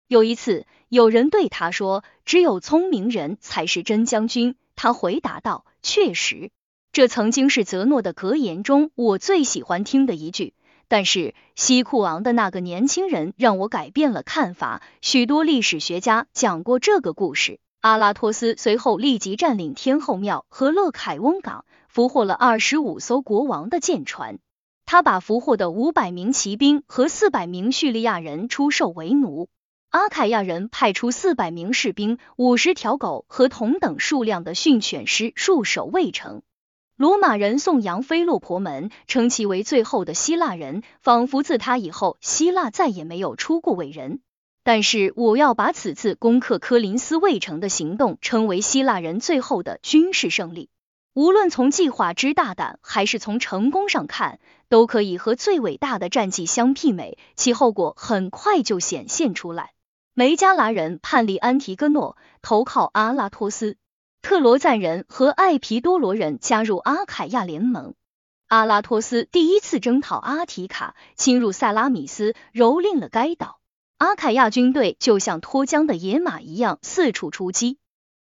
[0.08, 6.50] 有一次，有人对他说：“只有聪明人才是真将军。”他回答道：“确实，
[6.92, 10.54] 这曾经是泽诺的格言中我最喜欢听的一句。”
[10.88, 14.82] 但是西库昂的那个年轻人让我改变了看法。
[15.02, 17.60] 许多历史学家讲过这个故事。
[17.80, 24.40] 阿拉托斯随后立即占领天后庙和勒凯翁港，俘获了二十五艘国王的舰船。
[24.84, 29.48] 他把俘获的五百名骑兵和四百名叙利亚人出售为奴。
[29.90, 36.42] 阿凯亚人派出四百名士兵、五十条狗和同等数量的训犬师戍守卫城。
[36.98, 44.18] 罗马人颂扬菲洛婆门，称其为最后的希腊人，仿佛自他以后，希腊再也没有出过伟人。
[44.64, 50.70] 但是，我要把此次攻克科林斯卫城的行动称为希腊人最后的军事胜利。
[51.14, 57.16] 无论从计划之大胆，还是从成功上看，都可以和最伟大的战绩相媲美。
[57.36, 59.70] 其后果很快就显现出来。
[60.14, 63.76] 梅加拉人叛离安提戈诺，投靠阿拉托斯。
[64.28, 67.94] 特罗赞人和艾皮多罗人加入阿凯亚联盟。
[68.46, 73.58] 阿拉托斯第一次征讨阿提卡，侵入塞拉米斯，蹂躏了该岛。
[73.96, 77.78] 阿凯亚军队就像脱缰的野马一样四处出击。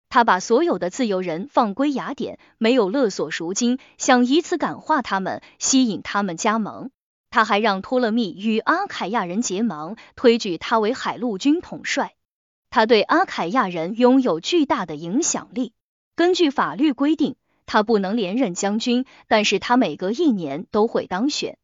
[0.08, 6.92] 他把所有的自由人放归雅典，没有勒索赎金，想以此感化他们，吸引他们加盟。
[7.30, 12.14] 他还让托勒密与阿凯亚人结盟，推举他为海陆军统帅。
[12.70, 15.72] 他对阿凯亚人拥有巨大的影响力。
[16.16, 17.36] 根据法律规定，
[17.66, 21.58] 他不能连任将军，但是他每隔一年都会当选。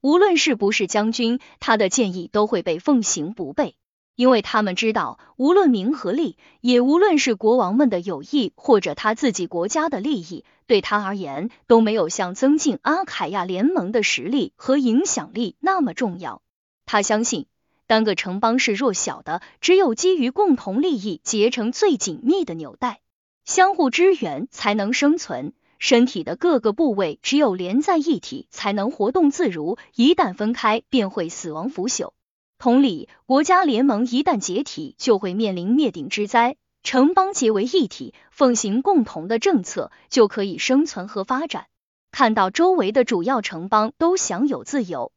[0.00, 3.74] 无论是不是将军，他的建议都会被奉行不悖，
[4.16, 16.40] 因为他们知道，无论名和利，也无论是国王们的友谊或者他自己国家的利益，对他而言都没有像增进阿凯亚联盟的实力和影响力那么重要。
[16.86, 17.44] 他相信，
[17.86, 23.00] 单个城邦是弱小的，只有基于共同利益结成最紧密的纽带。
[23.48, 32.12] 相互支援才能生存，身体的各个部位只有连在一起才能活动自如，一旦分开便会死亡腐朽。
[32.58, 36.56] 同理，国家联盟一旦解体，就会面临灭顶之灾。
[36.82, 41.68] 城邦结为一体，奉行共同的政策，就可以生存和发展。
[42.12, 45.10] 看到周围的主要城邦都享有自由，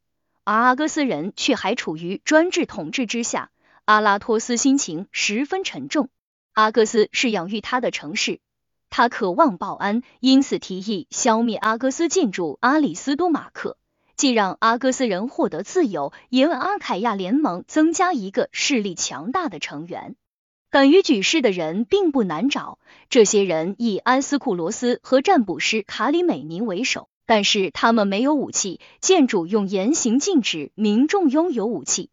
[0.46, 3.52] 而阿哥斯人却还处于专制统治之下，
[3.84, 6.08] 阿拉托斯心情十分沉重。
[6.54, 8.40] 阿哥斯是养育他的城市，
[8.90, 13.78] 他渴望报恩，因此提议消灭阿哥斯建筑阿里斯多马克，
[14.18, 20.18] 既让阿哥斯人获得自由，也为阿凯亚联盟增加一个势力强大的成员。
[20.70, 22.80] 敢于举事的人并不难找，
[23.10, 32.10] 这些人以安斯库罗斯和占卜师卡里美尼为首，但是他们没有武器，建筑用严刑禁止民众拥有武器。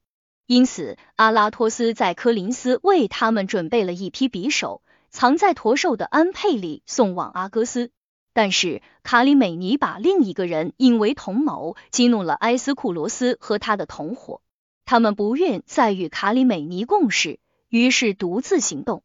[0.49, 4.80] 因此，阿拉托斯在科林斯为他们准备了一批匕首，
[5.11, 7.90] 藏在驼兽的安佩里，送往阿哥斯。
[8.32, 14.40] 但是卡里美尼把另一个人引为同谋，激怒了埃斯库罗斯和他的同伙。
[14.86, 19.03] 他们不愿再与卡里美尼共事，于是独自行动。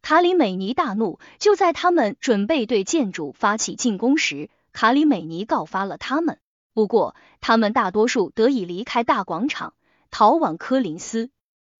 [0.00, 6.38] 卡里美尼大怒，就在他们准备对建筑发起进攻时，卡里美尼告发了他们。
[6.72, 9.74] 不过，他们大多数得以离开大广场。
[10.16, 11.30] 逃往科林斯。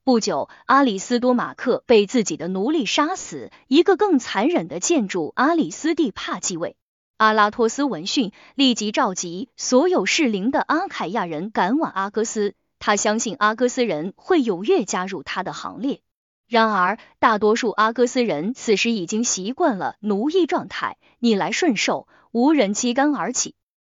[0.03, 6.75] 不久，阿里斯多马克被自己的奴隶杀死，一个更残忍的建筑阿里斯蒂帕继位。
[7.17, 12.55] 阿拉托斯闻讯，立即召集所有适龄的阿凯亚人赶往阿哥斯。
[12.81, 16.01] 他相信阿哥斯人会踊跃加入他的行列。
[16.49, 23.55] 然而，大多数阿哥斯人此时已经习惯了奴役状态，逆来顺受，无人揭竿而起。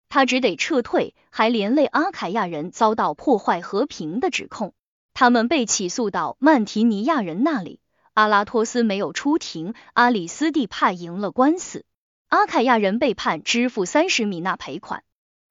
[0.08, 4.72] 他只得撤退，还连累阿凯亚人遭到破坏和平的指控。
[5.14, 7.80] 他们被起诉到曼提尼亚人那里，
[8.14, 11.84] 阿拉托斯没有出庭，阿里斯蒂帕赢了官司，
[12.28, 15.02] 阿凯亚人被判支付三十米纳赔款。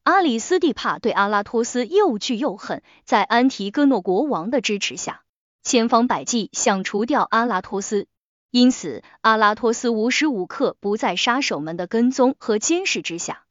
[0.04, 5.24] 阿里斯蒂帕对阿拉托斯又惧又恨，在安提戈诺国王的支持下，
[5.64, 8.08] 千方百计想除掉阿拉托斯，
[8.52, 13.43] 因此阿拉托斯无时无刻不在杀手们的跟踪和监视之下。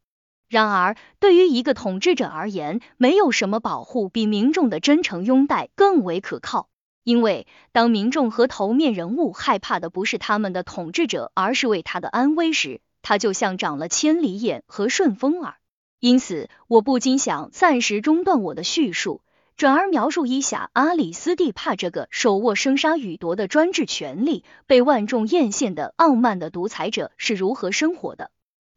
[0.52, 6.68] 然而，对于一个统治者而言，没有什么保护比民众的真诚拥戴更为可靠。
[7.04, 15.54] 因为当民众和头面人物害怕的不是他们的统治者，而是为他的安危时，他就像长了千里眼和顺风耳。
[16.00, 19.22] 因此，我不禁想暂时中断我的叙述，
[19.56, 28.30] 转而描述一下阿里斯蒂帕这个手握生杀予夺的专制权力、被万众艳羡的傲慢的独裁者是如何生活的。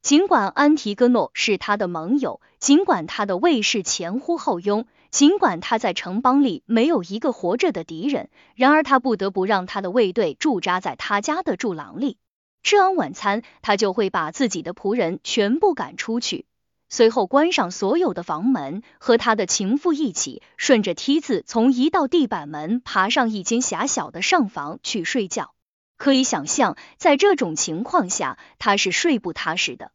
[0.05, 12.19] 尽管安提戈诺是他的盟友，尽管他的卫士前呼后拥，尽管他在城邦里没有一个活着的敌人，然而他不得不让他的卫队驻扎在他家的柱廊里。
[12.61, 16.45] 吃完晚餐，他就会把自己的仆人全部赶出去，
[16.87, 25.54] 随后关上所有的房门，和他的情妇一起顺着梯子从一道地板门爬上一间狭小的上房去睡觉。
[25.97, 29.91] 可以想象，在这种情况下，他是睡不踏实的。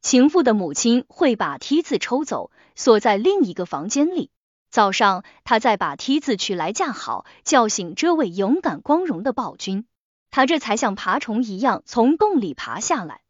[0.00, 4.30] 情妇的母亲会把梯子抽走，锁在另一个房间里。
[4.70, 9.84] 早上，他再把梯子取来架好，叫醒这位勇敢光荣的暴君。
[10.30, 13.20] 他这才像爬虫一样从洞里爬下来。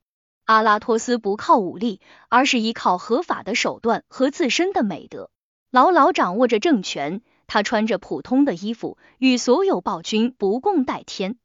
[0.45, 5.31] 阿拉托斯不靠武力，而是依靠合法的手段和自身的美德，
[5.71, 7.23] 牢牢掌握着政权。
[7.47, 11.37] 他穿着普通的衣服，与所有暴君不共戴天。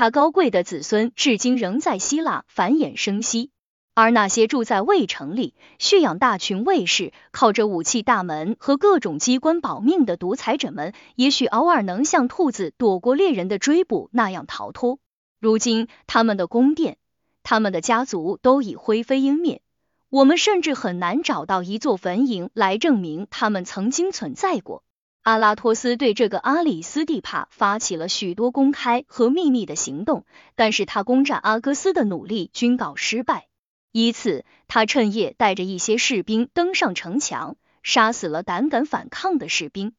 [0.00, 3.50] 他高贵的子孙至今仍在希腊繁衍生息。
[3.92, 14.98] 而那些住在卫城里、蓄养大群卫士、靠着武器大门和各种机关保命的独裁者们，也许偶尔能像兔子躲过猎人的追捕那样逃脱。
[15.38, 16.96] 如今，他们的宫殿、
[17.42, 19.60] 他们的家族都已灰飞烟灭，
[20.08, 24.82] 我们甚至很难找到一座坟茔来证明他们曾经存在过。
[25.22, 33.46] 阿拉托斯对这个阿里斯蒂帕发起了许多公开和秘密的行动，但是他攻占阿哥斯的努力均告失败。
[33.92, 39.92] 一次，他趁夜带着一些士兵登上城墙，杀死了胆敢反抗的士兵。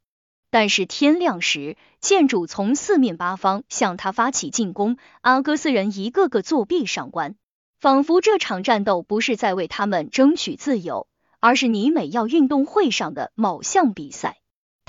[0.49, 7.36] 但是天亮时，建筑从四面八方向他发起进攻，阿哥斯人一个个作壁上观，
[7.80, 11.07] 仿佛这场战斗不是在为他们争取自由，
[11.39, 14.40] 而是尼美要运动会上的某项比赛。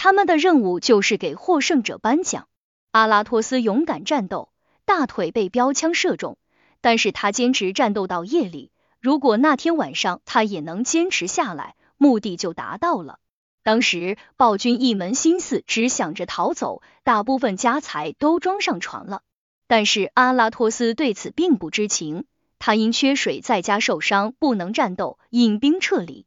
[0.02, 2.48] 他们的任务就是给获胜者颁奖。
[2.90, 4.48] 阿拉托斯勇敢战斗，
[4.84, 6.38] 大腿被标枪射中，
[6.80, 8.72] 但是他坚持战斗到夜里。
[8.98, 13.20] 如果那天晚上他也能坚持下来，目的就达到了。
[13.62, 19.22] 当时暴君一门心思只想着逃走，大部分家财都装上船了。
[19.68, 22.24] 但是阿拉托斯对此并不知情，
[22.58, 26.26] 他因缺水在家受伤，不能战斗，引兵撤离。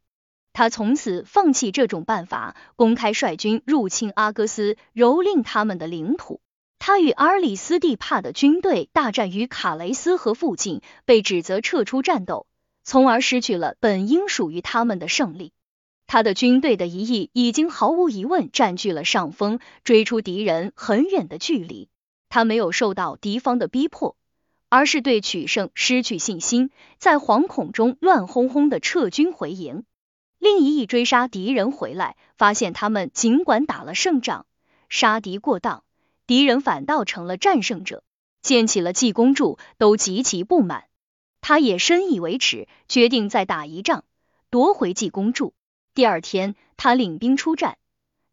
[0.55, 6.39] 他从此放弃这种办法，公开率军入侵阿哥斯，蹂躏他们的领土。
[6.79, 12.47] 他与阿尔里斯蒂帕的军队大战于卡雷斯河附近，被指责撤出战斗。
[12.85, 15.51] 从而失去了本应属于他们的胜利。
[16.07, 21.89] 他的军队的一翼已经毫无疑问占据了上风，追出敌人很远的距离。
[22.29, 24.15] 他没有受到敌方的逼迫，
[24.69, 29.83] 而是对取胜失去信心，在惶恐中乱哄哄的撤军回营。
[30.37, 34.45] 另一翼追杀敌人回来，发现他们尽管打了胜仗，
[34.89, 35.83] 杀敌过当，
[36.27, 38.03] 敌人反倒成了战胜者，
[38.41, 40.85] 建起了济公柱，都极其不满。
[41.41, 44.03] 他也深以为耻，决定再打一仗，
[44.49, 45.53] 夺回济公柱。
[45.93, 47.77] 第二天，他领兵出战，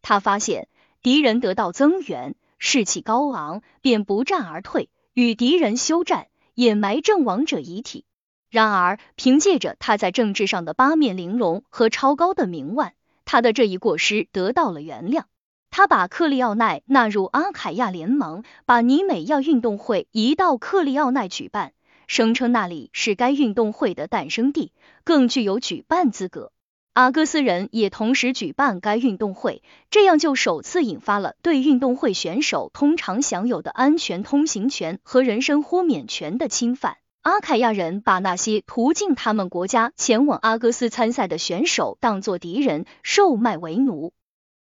[0.01, 0.67] 他发现
[1.01, 8.05] 敌人得到增援，士气高昂，便不战而退，与敌人休战，掩埋阵亡者遗体。
[8.53, 12.93] 然而，凭借着他在政治上的八面玲珑和超高的名望，
[13.25, 15.23] 他的这一过失得到了原谅。
[15.71, 21.73] 他把克利奥奈纳入阿凯亚联盟，把尼美亚运动会移到克利奥奈举办。
[22.05, 24.71] 声称那里是该运动会的诞生地，
[25.03, 26.51] 更具有举办资格。
[26.93, 36.97] 阿哥斯人也同时举办该运动会，这样就首次引发了对运动会选手通常享有的安全通行权和人身豁免权的侵犯。
[37.23, 44.11] 阿凯亚人把那些途径他们国家前往阿哥斯参赛的选手当作敌人，售卖为奴。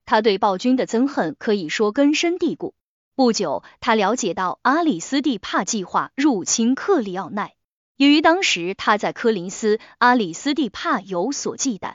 [0.04, 2.74] 他对暴君的憎恨可以说根深蒂固。
[3.16, 7.54] 不久，他了解到阿里斯蒂帕计划入侵克里奥奈，
[7.96, 11.94] 由于当时他在科林斯，阿里斯蒂帕有所忌惮。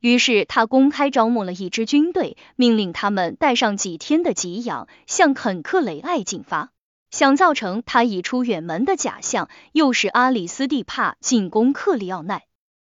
[0.00, 6.72] 于是他公开招募了一支军队，命令他们带上几天的给养，向肯克雷艾进发，
[7.10, 12.44] 想造成他已出远门的假象，诱使阿里斯蒂帕进攻克里奥奈。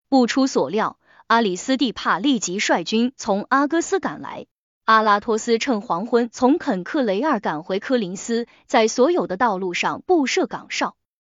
[0.09, 4.47] 不出所料，阿里斯蒂帕立即率军从阿戈斯赶来。
[4.85, 10.95] 阿拉托斯趁黄昏从肯克雷尔赶回科林斯，在所有的道路上布设岗哨。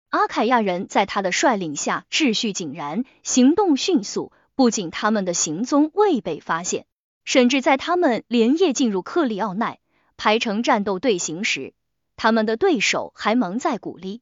[0.09, 4.31] 阿凯亚人在他的率领下秩序井然，行动迅速。
[4.55, 6.85] 不仅他们的行踪未被发现，
[7.25, 9.79] 甚至在他们连夜进入克里奥奈
[10.17, 11.73] 排成战斗队形时，
[12.21, 14.21] 他们的对手还蒙在鼓里。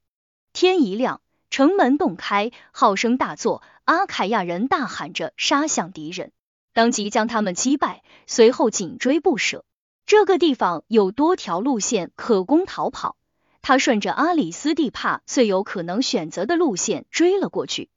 [0.54, 1.20] 天一亮，
[1.50, 6.32] 城门洞开，号声大作，阿凯亚人大喊着杀向敌人，
[6.72, 9.66] 当即将他们击败，随后紧追不舍。
[10.06, 13.18] 这个地方有多条路线可供逃跑，
[13.62, 17.90] 他顺着阿里斯蒂帕最有可能选择的路线追了过去。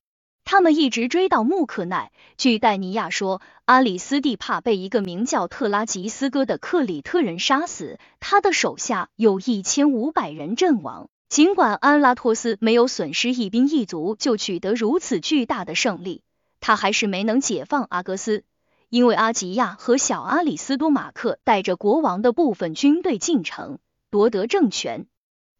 [0.44, 2.12] 他们一直追到穆克奈。
[2.36, 11.08] 据戴尼亚说，阿里斯蒂帕被一个名叫特拉吉斯哥的克里特人杀死，他的手下有一千五百人阵亡。
[11.28, 16.22] 尽管安拉托斯没有损失一兵一卒就取得如此巨大的胜利，
[16.60, 18.44] 他还是没能解放阿格斯，
[18.90, 23.78] 因为阿吉亚和小阿里斯多马克带着国王的部分军队进城
[24.10, 25.06] 夺得政权。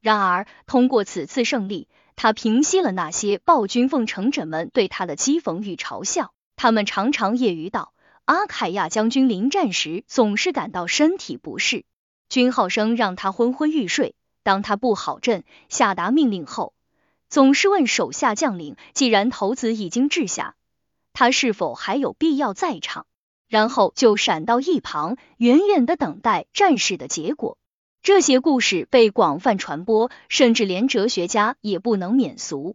[0.03, 6.33] 然而，通过此次胜利，他平息了那些暴君奉承者们对他的讥讽与嘲笑。
[6.57, 7.93] 他们常常揶揄道
[8.25, 11.85] ：“阿凯亚将军临战时总是感到身体不适，
[12.29, 14.15] 军号声让他昏昏欲睡。
[14.45, 16.75] 当他布好阵、下达命令后，
[17.29, 20.55] 总是问手下将领：既然头子已经治下，
[21.13, 23.07] 他是否还有必要在场？
[23.49, 27.57] 然后就闪到一旁，远远的等待战事的结果。”
[28.03, 32.75] 这些故事被广泛传播，甚至连哲学家也不能免俗。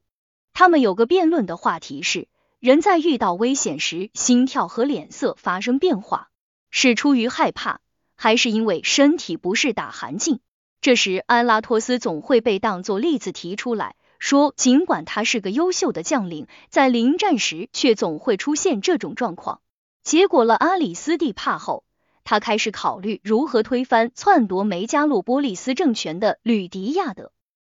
[0.53, 2.30] 他们有个辩论的话题是：
[2.61, 6.30] 人在遇到危险时，心跳和脸色发生变化，
[6.71, 7.82] 是出于害怕，
[8.15, 10.39] 还是因为身体不适打寒噤？
[10.80, 19.59] 这时，安拉托斯总会被当作例子提出来，说尽管他是个优秀的将领，在临战时却总会出现这种状况。
[20.03, 21.84] 结果了阿里斯蒂帕后。
[22.30, 27.32] 他开始考虑如何推翻篡夺梅加洛波利斯政权的吕迪亚德。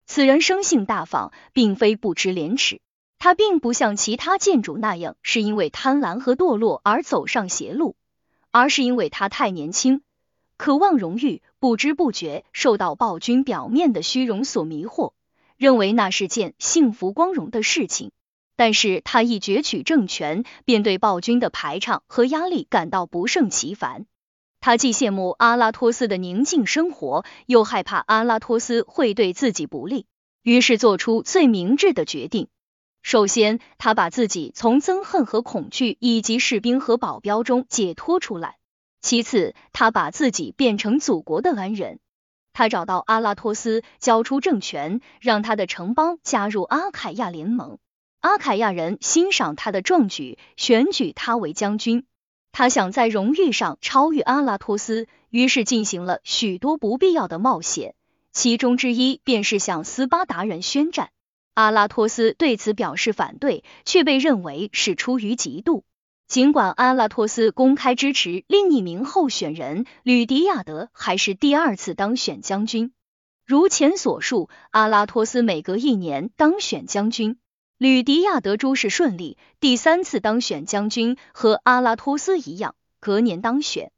[0.07, 2.80] 此人生性大方，并非不知廉耻。
[3.18, 7.94] 他并不像其他建主那样是因为贪婪和堕落而走上邪路，
[8.51, 10.01] 而是因为他太年轻，
[10.57, 15.12] 渴望荣誉，不知不觉受到暴君表面的虚荣所迷惑，
[15.59, 18.12] 认为那是件幸福光荣的事情。
[18.57, 24.07] 但是他一攫取政权，便对暴君的排场和压力感到不胜其烦。
[24.68, 30.04] 他既羡慕阿拉托斯的宁静生活，又害怕阿拉托斯会对自己不利，
[30.42, 32.48] 于是做出最明智的决定。
[33.00, 38.56] 首先，他把自己从憎恨和恐惧以及士兵和保镖中解脱出来；
[39.00, 41.98] 其次，他把自己变成祖国的恩人。
[42.52, 47.78] 他找到阿拉托斯，交出政权，让他的城邦加入阿凯亚联盟。
[48.20, 52.04] 阿凯亚人欣赏他的壮举，选举他为将军。
[52.59, 57.94] 他想在荣誉上超越阿拉托斯，于是进行了许多不必要的冒险，
[58.32, 61.11] 其中之一便是向斯巴达人宣战。
[61.54, 65.82] 阿拉托斯对此表示反对，却被认为是出于嫉妒。
[66.26, 72.90] 尽管阿拉托斯公开支持另一名候选人吕迪亚德，还是第二次当选将军。
[73.46, 77.38] 如前所述，阿拉托斯每隔一年当选将军。
[77.78, 83.92] 吕迪亚德诸事顺利，第三次当选将军，和阿拉托斯一样，隔年当选。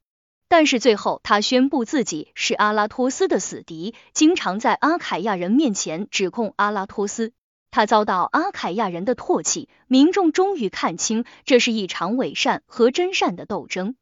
[0.48, 7.32] 但是最后他宣布自己是阿拉托斯的死敌，经常在阿凯亚人面前指控阿拉托斯。
[7.70, 13.94] 他遭到阿凯亚人的唾弃，民众终于看清这是一场伪善和真善的斗争。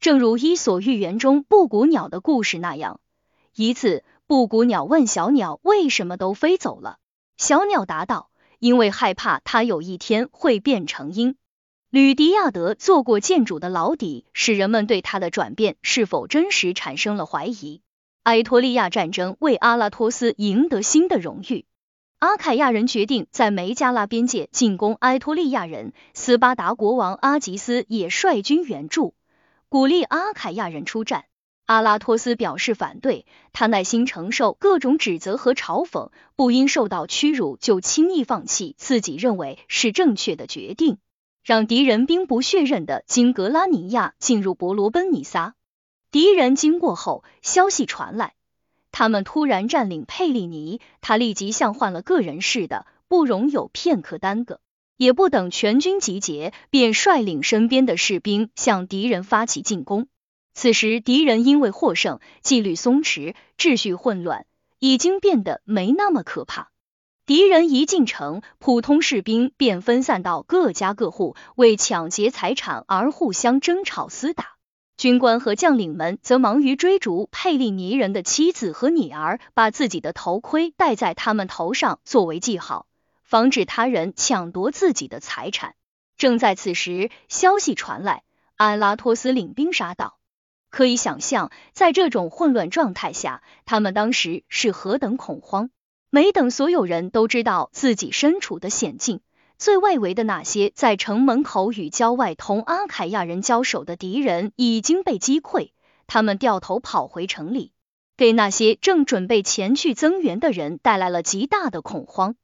[0.00, 2.98] 正如《伊索寓言》中布谷鸟的故事那样，
[3.54, 6.98] 一次布谷鸟问小鸟为什么都飞走了，
[7.36, 8.29] 小鸟答道。
[8.60, 11.34] 因为害怕他有一天会变成鹰，
[11.88, 17.80] 吕迪亚德做过建主的老底，使人们对他的转变是否真实产生了怀疑。
[18.22, 21.64] 埃托利亚战争为阿拉托斯赢得新的荣誉，
[22.18, 29.14] 阿凯亚人决定在梅加拉边界进攻埃托利亚人，斯巴达国王阿吉斯也率军援助，
[29.70, 31.24] 鼓励阿凯亚人出战。
[31.70, 40.98] 阿拉托斯表示反对，他耐心承受各种指责和嘲讽，不因受到屈辱就轻易放弃自己认为是正确的决定，
[41.44, 45.54] 让敌人兵不血刃的经格拉尼亚进入伯罗奔尼撒。
[46.10, 48.34] 敌人经过后，消息传来。
[48.90, 54.58] 他们突然占领佩利尼，他立即像换了个人似的，不容有片刻耽搁，
[54.96, 60.08] 也不等全军集结，便率领身边的士兵向敌人发起进攻。
[60.52, 64.46] 此时，敌人因为获胜，纪律松弛，秩序混乱，
[64.78, 66.70] 已经变得没那么可怕。
[67.24, 74.56] 敌人一进城，普通士兵便分散到各家各户，为抢劫财产而互相争吵厮打。
[74.96, 82.86] 军官和将领们则忙于追逐佩利尼人的妻子和女儿，把自己的头盔戴在他们头上作为记号，
[83.22, 85.74] 防止他人抢夺自己的财产。
[86.18, 88.24] 正在此时，消息传来，
[88.56, 90.19] 安拉托斯领兵杀到。
[90.70, 95.70] 可以想象，在这种混乱状态下，他们当时是何等恐慌。
[96.08, 99.20] 没等所有人都知道自己身处的险境。
[99.58, 105.72] 最外围的那些在城门口与郊外同阿凯亚人交手的敌人已经被击溃，
[106.06, 107.72] 他们掉头跑回城里，
[108.16, 112.36] 给那些正准备前去增援的人带来了极大的恐慌。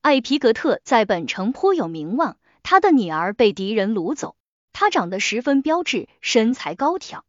[0.00, 4.34] 艾皮格特在本城颇有名望，他的女儿被敌人掳走，
[4.72, 7.24] 他长得十分标致，身材高挑。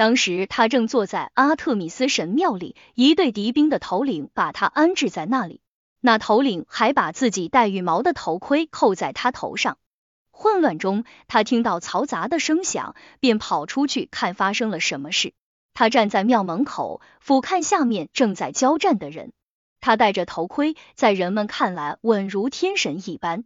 [0.00, 5.60] 当时他正坐在阿特米斯神庙里，一队敌兵的头领把他安置在那里。
[6.00, 9.76] 那头领还把自己带羽毛的头盔扣在他头上。
[10.30, 15.34] 混乱中，他听到嘈杂的声响，便跑出去看发生了什么事。
[15.74, 19.34] 他站在庙门口，俯瞰下面正在交战的人。
[19.82, 23.44] 他戴着头盔，在人们看来稳如天神一般。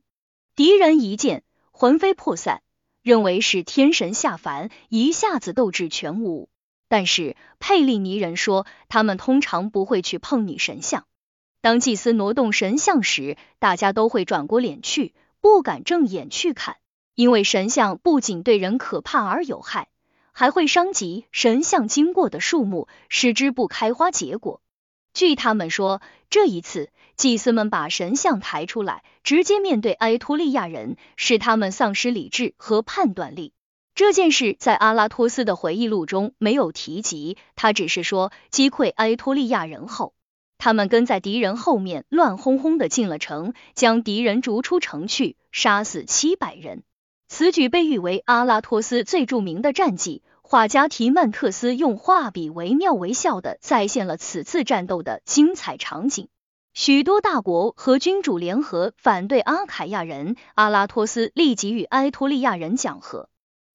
[0.55, 1.43] 敌人一见，
[1.73, 2.63] 魂飞魄散，
[3.05, 6.49] 认为是天神下凡，一下子斗志全无。
[6.89, 11.05] 但是佩利尼人说，他们通常不会去碰女神像。
[11.61, 16.79] 当祭司挪动神像时，大家都会转过脸去，不敢正眼去看，
[17.15, 19.89] 因为神像不仅对人可怕而有害，
[20.33, 24.63] 还会伤及神像经过的树木，使之不开花结果。
[25.15, 33.53] 据他们说，这一次祭司们把神像抬出来，直接面对埃托利亚人，使他们丧失理智和判断力。
[33.95, 40.15] 这件事在阿拉托斯的回忆录中没有提及，他只是说击溃埃托利亚人后。
[40.59, 46.83] 他们跟在敌人后面，乱哄哄的进了城，将敌人逐出城去，杀死七百人。
[47.29, 50.23] 此举被誉为阿拉托斯最著名的战绩。
[50.55, 56.29] 画家提曼特斯用画笔惟妙惟肖的再现了此次战斗的精彩场景。
[56.73, 63.29] 许多大国和君主联合反对阿凯亚人，阿拉托斯立即与埃托利亚人讲和。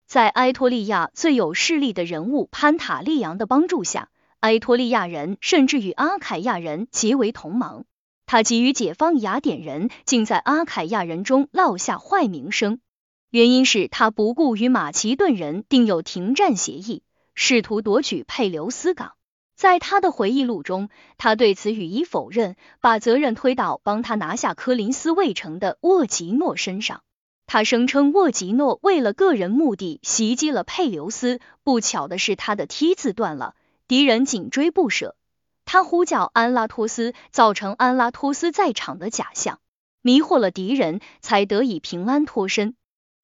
[0.08, 4.08] 在埃托利亚最有势力的人物潘塔利昂的帮助下。
[4.40, 7.84] 埃托利亚人甚至与阿凯亚人结为同盟，
[8.26, 12.80] 他急于解放雅典人，竟在阿凯亚人中落下坏名声。
[13.32, 17.04] 原因是他不顾与马其顿人订有停战协议，
[17.36, 19.14] 试图夺取佩留斯港。
[19.56, 27.04] 在他的回忆录中，他对此予以否认，把责任推到帮他拿下科林斯卫城的沃吉诺身上。
[27.46, 33.54] 他声称沃吉诺为了个人目的袭击了佩留斯，不巧的是他的梯子断了。
[33.88, 35.16] 敌人紧追不舍，
[35.66, 39.60] 他呼叫安拉托斯，造成安拉托斯在场的假象，
[40.02, 42.76] 迷惑了敌人，才得以平安脱身。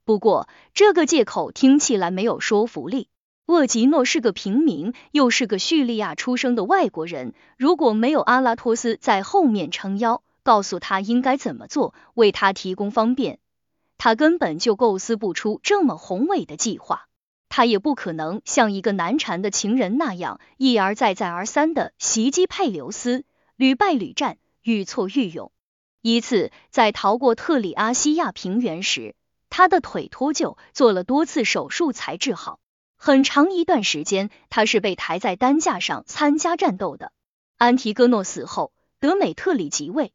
[0.05, 3.09] 不过，这个借口听起来没有说服力。
[3.47, 13.39] 厄吉诺是个平民，又是个叙利亚出生的外国人，如果没有阿拉托斯在后面撑腰，告诉他应该怎么做，为他提供方便，
[13.97, 17.07] 他根本就构思不出这么宏伟的计划。
[17.49, 23.23] 他也不可能像一个难缠的情人那样一而再再而三的袭击佩留斯，
[23.55, 25.51] 屡败屡战，愈挫愈勇。
[26.01, 29.15] 一次在逃过特里阿西亚平原时，
[29.49, 32.59] 他的腿脱臼，做了多次手术才治好。
[32.97, 37.11] 很长一段时间，他是被抬在担架上参加战斗的。
[37.57, 40.11] 安提戈诺死后，德美特里即位，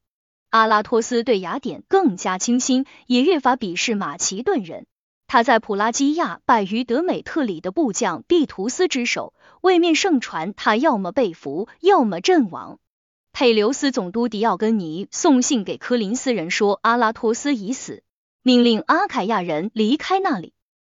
[0.49, 4.87] 阿拉托斯对雅典更加倾心，也越发鄙视马其顿人。
[5.27, 12.81] 他在普拉基亚败于德美特里的部将毕图斯之手，位面盛传他要么被俘，要么阵亡。
[13.33, 18.03] 佩留斯总督迪奥根尼送信给科林斯人说阿拉托斯已死，
[18.43, 20.55] 命令阿凯亚人离开那里。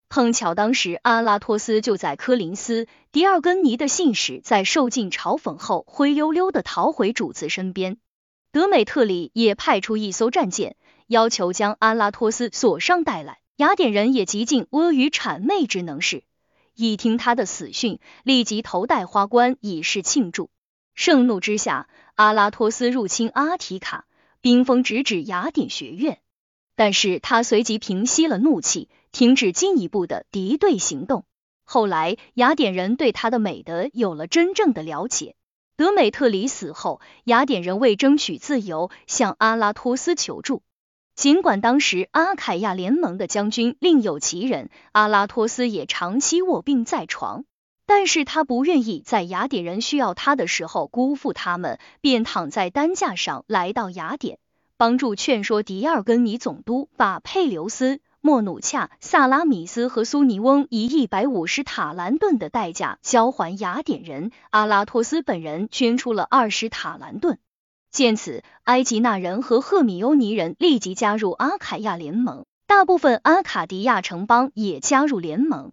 [0.09, 7.97] 碰巧当时阿拉托斯就在科林斯，迪奥根尼的信使在受尽嘲讽后灰溜溜的逃回主子身边。
[8.53, 10.77] 德美特里也派出一艘战舰，
[11.07, 13.41] 要求将阿拉托斯锁上带来。
[13.57, 16.25] 雅典人也极尽阿谀谄媚之能事，
[16.75, 20.51] 一听他的死讯，立即头戴花冠以示庆祝。
[20.95, 24.05] 盛怒之下，阿拉托斯入侵阿提卡，
[24.41, 26.21] 兵锋直指雅典学院。
[26.75, 31.25] 但是他随即平息了怒气，停止进一步的敌对行动。
[31.65, 35.37] 后来，雅典人对他的美德有了真正的了解。
[35.77, 40.63] 德美特里死后，雅典人为争取自由，向阿拉托斯求助。
[41.15, 47.45] 尽管当时阿凯亚联盟的将军另有其人，阿拉托斯也长期卧病在床，
[47.87, 54.39] 但是他不愿意在雅典人需要他的时候辜负他们，便躺在担架上来到雅典，
[54.77, 64.31] 帮助劝说迪尔根尼总督把佩留斯、莫努恰、萨拉米斯和苏尼翁以一百五十塔兰顿的代价交还雅典人。
[64.51, 67.39] 阿拉托斯本人捐出了二十塔兰顿。
[67.91, 75.73] 见此，埃及那人和赫米欧尼人立即加入阿凯亚联盟，大部分阿卡迪亚城邦也加入联盟。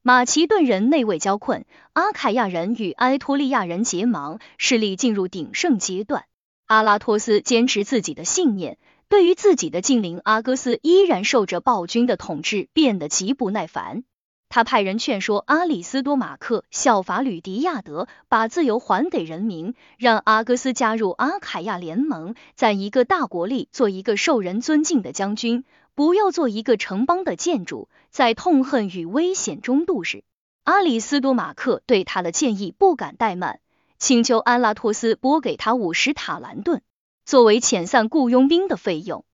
[0.00, 6.24] 马其顿人内卫交困，阿凯亚人与埃托利亚人结盟，势力进入鼎盛阶段。
[6.68, 8.76] 阿拉托斯坚持自己的信念，
[9.08, 14.04] 对于自己的近邻阿哥斯依然受着暴君的统治，变得极不耐烦。
[14.50, 25.64] 他派人劝说阿里斯多马克效法吕迪亚德，把自由还给人民，让阿哥斯加入阿凯亚联盟，在一个大国里做一个受人尊敬的将军，
[25.94, 30.22] 不要做一个城邦的建筑，在痛恨与危险中度日。
[30.64, 33.60] 阿里斯多马克对他的建议不敢怠慢，
[33.98, 36.82] 请求安拉托斯拨给他五十塔兰顿，
[37.24, 39.24] 作为遣散雇佣兵的费用。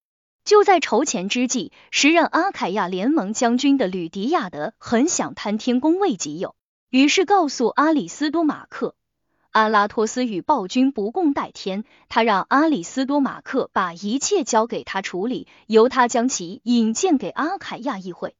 [0.43, 6.55] 就在筹钱之际，时任阿凯亚联盟将军的吕迪亚德很想贪天功为己有，
[6.89, 8.95] 于是告诉阿里斯多马克，
[9.51, 18.35] 阿拉托斯与暴君不共戴天，他让阿里斯多马克把一切交给他处理，由他将其引荐给阿凯亚议会。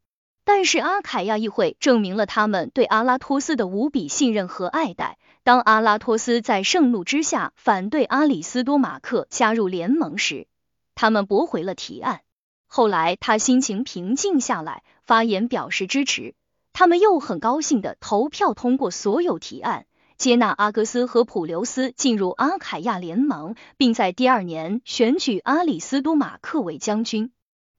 [0.46, 5.18] 但是阿凯亚议会证明了他们对阿拉托斯的无比信任和爱戴。
[5.44, 10.48] 当阿拉托斯在盛怒之下反对阿里斯多马克加入联盟时，
[10.94, 12.22] 他们驳回了提案。
[12.68, 16.36] 后来他心情平静下来，发言表示支持。
[16.74, 19.86] 他们又很高兴的投票通过所有提案，
[20.18, 27.32] 接纳阿格斯和普留斯进入阿凯亚联盟，并在第二年选举阿里斯多马克为将军。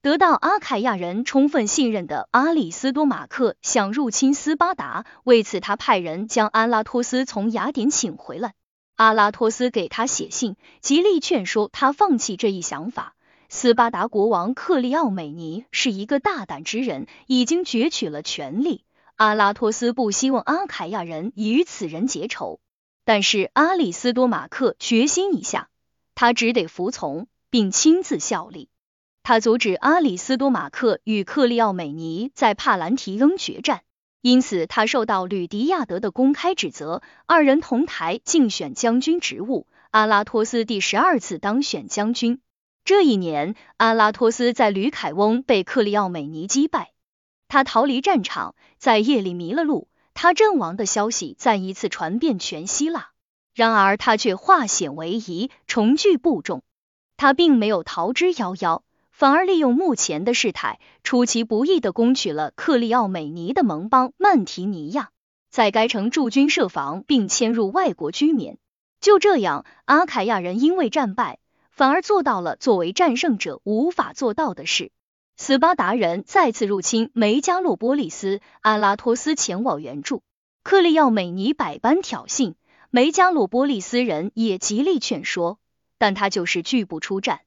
[0.07, 8.53] 得到阿凯亚人充分信任的阿里斯多马克想入侵斯巴达，为此他派人将阿拉托斯从雅典请回来。
[8.95, 13.15] 阿拉托斯给他写信，极力劝说他放弃这一想法。
[13.49, 18.85] 斯巴达国王克利奥美尼是一个大胆之人，已经攫取了权力。
[19.17, 22.61] 阿拉托斯不希望阿凯亚人与此人结仇，
[23.03, 25.67] 但是阿里斯多马克决心一下，
[26.15, 28.69] 他只得服从，并亲自效力。
[29.27, 33.81] 他阻止阿里斯多马克与克利奥美尼在帕兰提翁决战。
[34.21, 37.01] 因此，他受到吕迪亚德的公开指责。
[37.25, 42.39] 二人同台竞选将军职务，阿拉托斯第十二次当选将军。
[42.85, 46.93] 这一年，阿拉托斯在吕凯翁被克利奥美尼击败，
[47.49, 49.89] 他逃离战场，在夜里迷了路。
[50.13, 53.09] 他阵亡的消息再一次传遍全希腊，
[53.53, 56.63] 然而他却化险为夷，重聚部众。
[57.17, 58.83] 他并没有逃之夭夭。
[59.17, 65.09] 反而利用目前的事态，出其不意的攻取了克利奥美尼的盟邦曼提尼亚，
[65.49, 68.59] 在该城驻军设防，并迁入外国居民。
[69.01, 71.39] 就这样，阿凯亚人因为战败，
[71.71, 74.91] 反而做到了作为战胜者无法做到的事。
[75.35, 80.21] 斯巴达人再次入侵梅加洛波利斯，阿拉托斯前往援助，
[80.61, 82.53] 克利奥美尼百般挑衅，
[82.91, 85.57] 梅加洛波利斯人也极力劝说，
[85.97, 87.39] 但他就是拒不出战。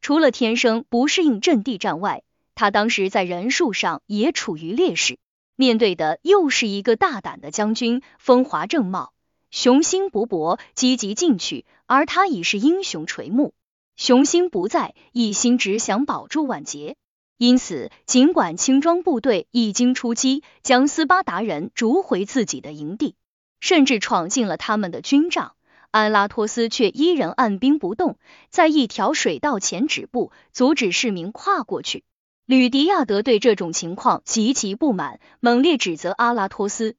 [0.00, 2.22] 除了天生不适应阵地战外，
[2.54, 5.18] 他当时在人数上也处于劣势，
[5.56, 9.12] 面对的又是一个大胆的将军，风华正茂，
[9.50, 13.52] 雄心勃勃，积极进取，而他已是英雄垂暮，
[13.96, 16.96] 雄心不在，一心只想保住晚节。
[17.36, 23.14] 因此，尽管轻装部队已经出击，将斯巴达人逐回自己的营地，
[23.60, 25.54] 甚至闯进了他们的军帐。
[25.92, 28.16] 安拉托斯却依然按兵不动，
[28.48, 32.04] 在一条水道前止步，阻止市民跨过去。
[32.46, 36.94] 吕迪亚德对这种情况极其不满，猛烈指责阿拉托斯。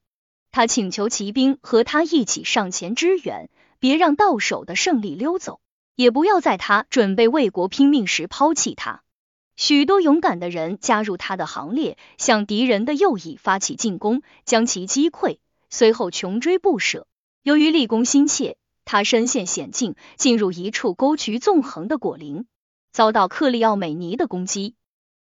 [0.50, 5.60] 他请求骑兵和他一起上前支援，别让到手的胜利溜走，
[5.96, 9.02] 也不要在他准备为国拼命时抛弃他。
[9.56, 15.38] 许多勇敢的人加入他的行列，向敌人的右翼发起进攻，将其击溃，
[15.70, 17.06] 随后穷追不舍。
[17.42, 18.58] 由于立功心切。
[18.84, 22.46] 他身陷险境，进入一处沟渠纵横的果林，
[22.92, 24.74] 遭到克利奥美尼的攻击。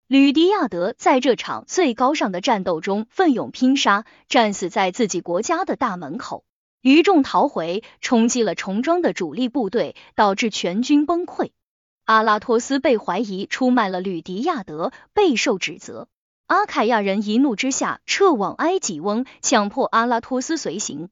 [0.07, 6.43] 吕迪亚德在这场最高尚的战斗中奋勇拼杀，战死在自己国家的大门口。
[6.82, 11.51] 余众逃回，冲击了重装的主力部队，导致全军崩溃。
[12.05, 16.09] 阿拉托斯被怀疑出卖了吕迪亚德，备受指责。
[16.47, 21.09] 阿凯亚人一怒之下撤往埃及翁，强迫阿拉托斯随行。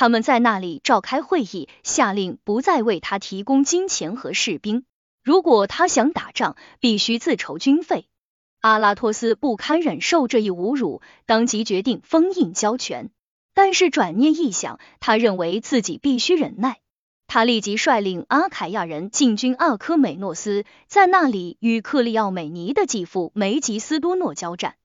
[0.00, 4.86] 他们在那里召开会议，下令不再为他提供金钱和士兵。
[5.22, 8.06] 如果他想打仗，必须自筹军费。
[8.62, 13.10] 阿拉托斯不堪忍受这一侮辱，当即决定封印交权。
[13.52, 16.78] 但是转念一想，他认为自己必须忍耐。
[17.26, 24.76] 他立即率领阿凯亚人进军阿科美诺斯，在那里与克利奥美尼的继父梅吉斯多诺交战。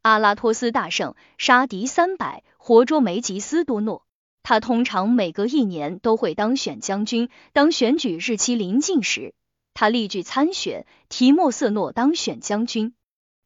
[0.00, 4.06] 阿拉托斯大胜，杀敌三百，活捉梅吉斯多诺。
[4.42, 7.28] 他通常每隔一年都会当选将军。
[7.52, 9.34] 当选举日期临近时，
[9.74, 12.94] 他力拒参选，提莫瑟诺当选将军。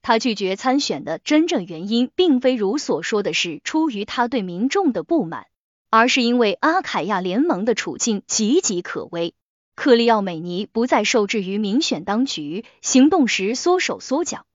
[0.02, 5.46] 他拒绝参选的真正原因，并非如所说的是出于他对民众的不满，
[5.90, 9.34] 而是因为阿凯亚联盟的处境岌岌可危。
[9.74, 14.46] 克利奥美尼不再受制于民选当局，行动时缩手缩脚。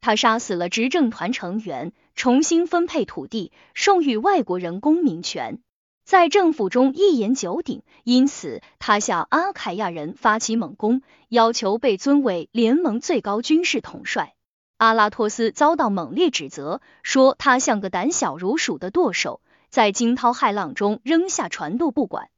[0.00, 5.60] 他杀死了执政团成员，重新分配土地，授予外国人公民权，
[6.08, 7.82] 在政府中一言九鼎。
[8.02, 14.34] 因此，他向阿凯亚人发起猛攻，要求被尊为联盟最高军事统帅。
[14.78, 22.30] 阿拉托斯遭到猛烈指责，说他像个胆小如鼠的舵手，在惊涛骇浪中扔下船舵不管。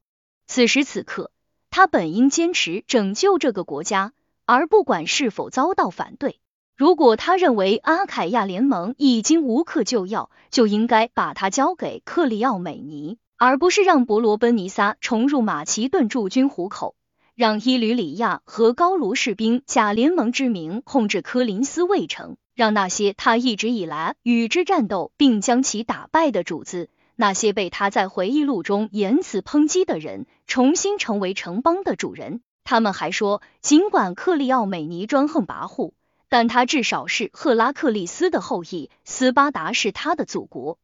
[0.48, 1.30] 此时此刻，
[1.70, 4.12] 他本应坚持拯救这个国家，
[4.46, 6.40] 而不管是否遭到反对。
[6.76, 16.94] 如果他认为阿凯亚联盟已经无可救药，就应该把它交给克里奥美尼，而不是让伯罗奔尼撒重入马其顿驻军虎口。
[17.34, 32.42] 让伊吕里亚和高卢士兵假联盟之名控制科林斯卫城，让那些他一直以来与之战斗并将其打败的主子，那些被他在回忆录中言辞抨击的人，重新成为城邦的主人。
[32.62, 35.92] 他们还说，尽管克利奥美尼专横跋扈，
[36.28, 40.76] 但他至少是赫拉克利斯的后裔，斯巴达是他的祖国。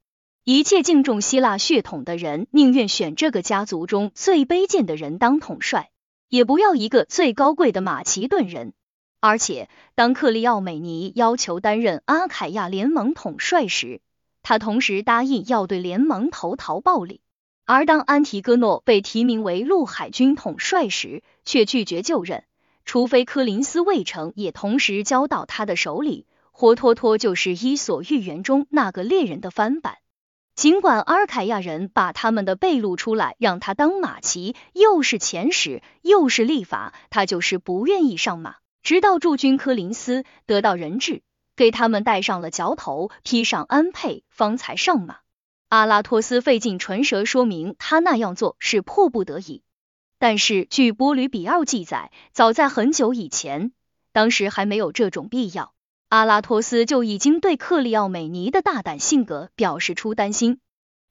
[0.49, 5.90] 一切敬重希腊血统的人，宁愿选这个家族中最卑贱的人当统帅。
[6.28, 8.72] 也不要一个最高贵的马其顿人，
[9.18, 14.01] 而且当克利奥美尼要求担任阿凯亚联盟统帅时，
[14.44, 17.22] 他同时答应要对联盟投桃报李；
[17.64, 22.44] 而当安提戈诺被提名为陆海军统帅时，却拒绝就任，
[22.84, 29.97] 除非科林斯卫城也同时交到他的手里，活脱脱就是《伊索寓言》中那个猎人的翻版。
[30.57, 38.57] 尽管阿尔凯亚人把他们的背露出来，让他当马骑，又是遣使，又是立法，他就是不愿意上马。
[38.83, 41.21] 直到驻军科林斯得到人质，
[41.57, 45.19] 给他们戴上了嚼头，披上鞍辔，方才上马。
[45.69, 49.63] 阿拉托斯费尽唇舌说明，他那样做是迫不得已。
[50.19, 53.73] 但是据波吕比奥记载，早在很久以前，
[54.13, 55.75] 当时还没有这种必要。
[56.09, 60.61] 阿拉托斯就已经对克利奥美尼的大胆性格表示出担心。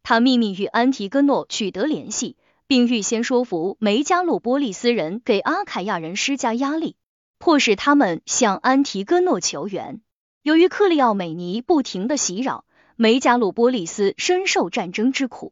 [0.04, 6.96] 他秘密与安提戈诺取得联系，并预先说服梅加洛波利斯人给阿凯亚人施加压力，
[7.40, 10.00] 迫使他们向安提戈诺求援。
[10.44, 12.64] 由于克利奥美尼不停的袭扰，
[12.96, 15.52] 梅加洛波利斯深受战争之苦。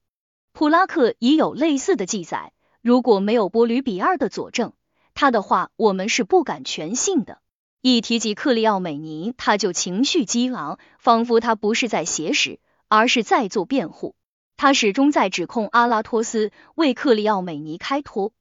[0.53, 2.53] 普拉克已有类似的记载。
[2.81, 4.71] 如果没有波吕比二的佐证，
[5.13, 7.39] 他的话我们是不敢全信的。
[7.85, 14.15] 一提及克利奥美尼，他就情绪激昂，仿佛他不是在写史，而是在做辩护。
[14.55, 18.31] 他始终在指控阿拉托斯为克利奥美尼开脱。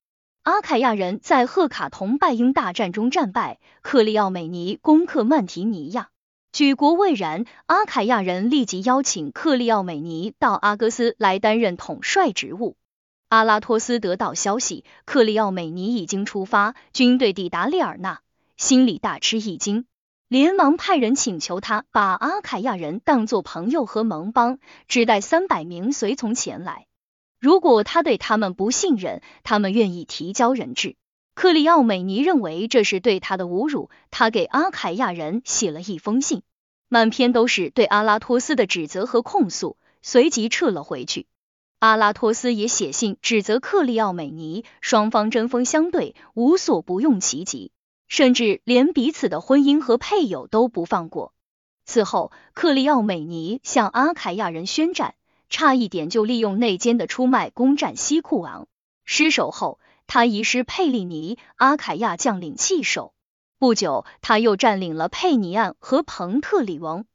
[0.45, 6.11] 阿凯亚人在赫卡同拜英大战中战败，克利奥美尼攻克曼提尼亚，
[6.53, 7.45] 举国未然。
[7.67, 12.77] 阿凯亚人立即邀请克利奥美尼到阿戈斯来担任统帅职务。
[13.29, 18.21] 阿拉托斯得到消息，克利奥美尼已经出发，军队抵达利尔纳。
[18.63, 19.87] 心里大吃一惊，
[20.29, 26.87] 连忙派人请求他把阿凯亚人当作朋友和盟邦，只带三百名随从前来。
[27.41, 30.95] 如果他对他们不信任，他们愿意提交人质。
[31.35, 36.43] 克里奥美尼认为这是对他的侮辱，他给阿凯亚人写了一封信，
[36.89, 41.27] 满篇都是对阿拉托斯的指责和控诉，随即撤了回去。
[41.81, 47.73] 阿拉托斯也写信指责克里奥美尼，双方针锋相对，无所不用其极。
[48.13, 51.33] 甚至连彼此的婚姻和配偶都不放过。
[51.87, 55.15] 此后，克利奥美尼向阿凯亚人宣战，
[55.49, 58.69] 差一点就利用内奸的出卖攻占西库昂。
[59.07, 63.15] 失守后，他遗失佩利尼，阿凯亚将领弃守。
[63.59, 67.07] 不久，他又占领了佩尼岸和彭特里翁。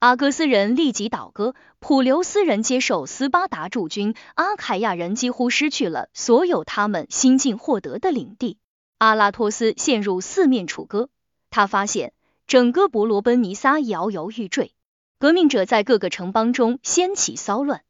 [0.00, 8.58] 阿哥斯人立即倒戈，普留斯人接受斯巴达驻军，阿凯亚人几乎失去了所有他们新近获得的领地。
[9.02, 11.08] 阿拉托斯陷入四面楚歌，
[11.50, 12.12] 他发现
[12.46, 14.74] 整个伯罗奔尼撒摇摇欲坠，
[15.18, 17.82] 革命者在各个城邦中掀起骚乱。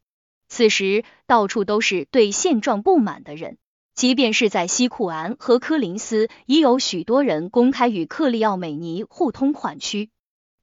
[0.49, 3.59] 此时，到处都是对现状不满的人，
[3.95, 10.09] 即便是在西库安和科林斯，已有许多人公开与克利奥美尼互通款曲。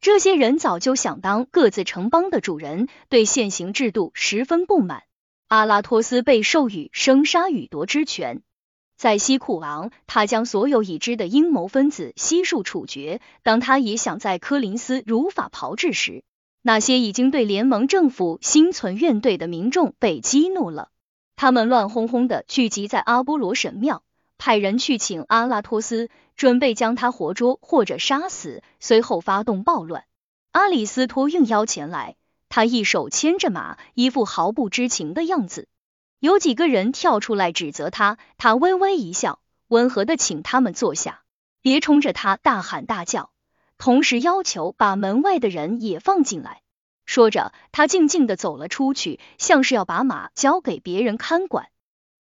[0.02, 5.04] 这些人早就想当各自城邦的主人，对现行制度十分不满。
[5.48, 8.42] 阿拉托斯被授予生杀予夺之权，
[9.00, 13.22] 在西库昂，他将所有已知的阴谋分子悉数处决。
[13.44, 16.26] 当他也想在科林斯如法炮制时，
[16.62, 20.90] 那些已经对联盟政府心存怨怼的民众被激怒了，
[21.38, 24.04] 他们乱哄哄的聚集在阿波罗神庙。
[24.38, 30.04] 派人去请阿拉托斯，准备将他活捉或者杀死，随后发动暴乱。
[30.52, 32.18] 阿里斯托应邀前来，
[32.50, 35.70] 他一手牵着马，一副毫不知情的样子。
[36.20, 39.40] 有几个人跳出来指责他，他微微一笑，
[39.70, 41.22] 温和的请他们坐下，
[41.62, 43.32] 别冲着他大喊大叫，
[43.78, 46.62] 同时要求把门外的人也放进来。
[47.06, 51.70] 说着，他静静的走了出去，像是要把马交给别人看管。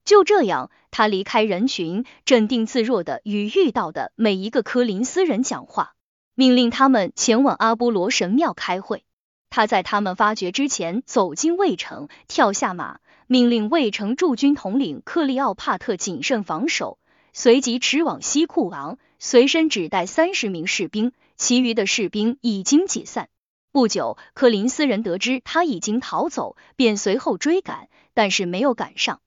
[0.06, 5.93] 就这样，他离开人群，镇定自若的与遇到的每一个科林斯人讲话，
[6.36, 9.04] 命令他们前往阿波罗神庙开会。
[9.52, 13.00] 他在他们发觉之前走进卫城，跳下马，
[13.32, 16.98] 命令卫城驻军统领克利奥帕特谨慎防守，
[17.32, 23.30] 随即驰往西库昂，随身只带三十名士兵，其余的士兵已经解散。
[23.72, 29.22] 不久，科林斯人得知他已经逃走，便随后追赶，但是没有赶上。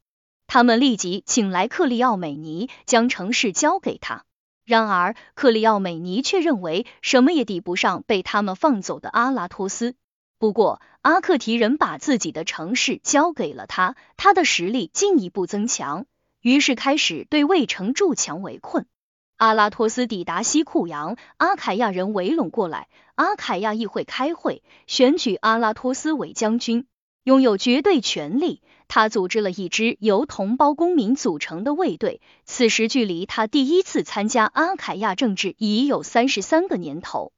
[0.49, 4.25] 他们立即请来克利奥美尼，将城市交给他。
[4.65, 9.95] 然而，克利奥美尼却认为什么也抵不上被他们放走的阿拉托斯。
[10.43, 16.05] 不过，阿克提人把自己的城市交给了他，他的实力进一步增强，
[16.41, 18.87] 于是开始对卫城筑墙围困。
[19.37, 26.87] 阿拉托斯抵达西库扬，阿凯亚人围拢过来，阿凯亚议会开会，选举阿拉托斯为将军，
[27.23, 28.63] 拥有绝对权力。
[28.89, 37.31] 他组织了一支由同胞公民组成的卫队，此时距离他第一次参加阿凯亚政治已有三十三个年头。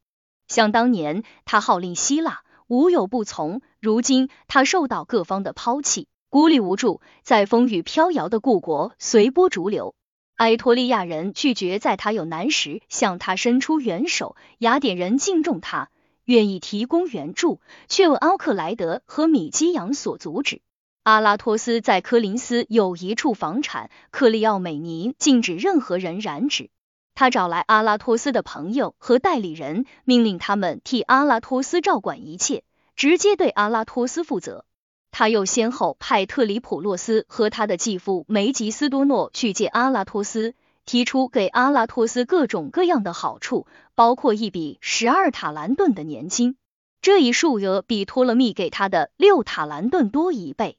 [0.49, 9.95] 想当年，他号令希腊，无有不从；如今，他受到各方的抛弃，孤立无助，在风雨飘摇的故国随波逐流。
[10.37, 15.91] 埃托利亚人拒绝在他有难时向他伸出援手，雅典人敬重他，
[16.25, 20.61] 愿意提供援助，却为奥克莱德和米基扬所阻止。
[21.05, 26.71] 阿拉托斯在科林斯有一处房产，克利奥美尼禁止任何人染指。
[27.15, 32.65] 他找来阿拉托斯的朋友和代理人，命令他们替阿拉托斯照管一切，
[32.97, 34.65] 直接对阿拉托斯负责。
[35.13, 40.55] 他又先后派特里普洛斯和他的继父梅吉斯多诺去见阿拉托斯，
[40.85, 46.57] 提出给阿拉托斯各种各样的好处，包括一笔十二塔兰顿的年金，
[47.01, 50.79] 这一数额比托勒密给他的六塔兰顿多一倍。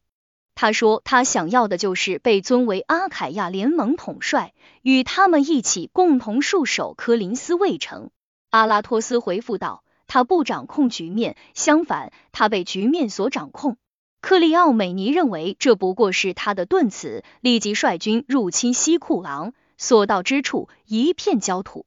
[0.55, 8.09] 他说，他想要的就是被尊为阿凯亚联盟统帅，与他们一起共同戍守科林斯卫城。
[8.51, 13.75] 阿拉托斯回复道，他不掌控局面，相反，他被局面所掌控。
[14.21, 21.85] 克利奥美尼认为这不过是他的盾词，立即率军入侵西库昂，所到之处一片焦土。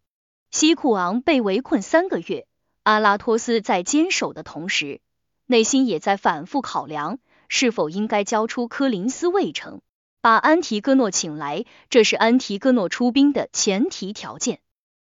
[0.50, 2.46] 西库昂被围困三个月，
[2.82, 5.01] 阿拉托斯在坚守的同时，
[5.47, 7.18] 内心也在反复考量。
[7.48, 9.80] 是否应该交出科林斯卫城，
[10.20, 11.64] 把安提戈诺请来？
[11.90, 14.60] 这是安提戈诺出兵的前提条件。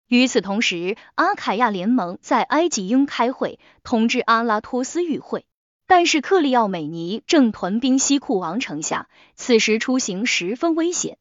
[0.09, 5.47] 与此同时，阿凯亚联盟在埃及应开会通知阿拉托斯与会，
[5.87, 11.17] 但是克利奥美尼正屯兵西库王城下，此时出行十分危险。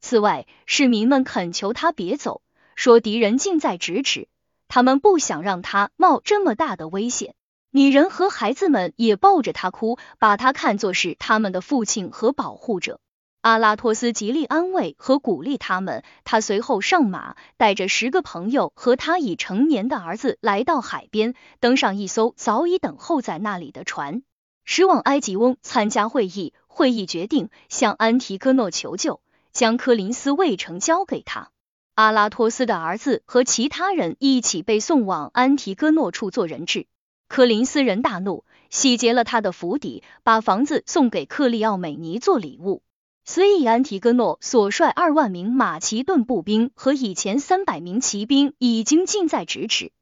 [0.00, 2.42] 此外，市民们恳求他别走，
[2.74, 4.26] 说敌人近在咫尺，
[4.66, 7.36] 他们不想让他冒这么大的危险。
[7.74, 13.00] 女人和孩子们也抱着他哭，把他看作是他们的父亲和保护者。
[13.40, 16.04] 阿拉托斯极力安慰和鼓励他们。
[16.22, 24.22] 他随后上马，带着十个朋友和他已成年的儿子来到海边，登上一艘早已等候在那里的船，
[24.66, 26.52] 驶往埃及翁参加会议。
[26.66, 31.48] 会议决定向安提戈诺求救，将科林斯卫城交给他。
[31.94, 36.86] 阿拉托斯的儿子和其他人一起被送往安提戈诺处做人质。
[37.32, 42.82] 科林斯人大怒，洗劫了他的府邸，把房子送给克利奥美尼做礼物。
[43.24, 49.92] 虽以安提戈诺所率二万名马其顿步兵和以前三百名骑兵已经近在咫尺，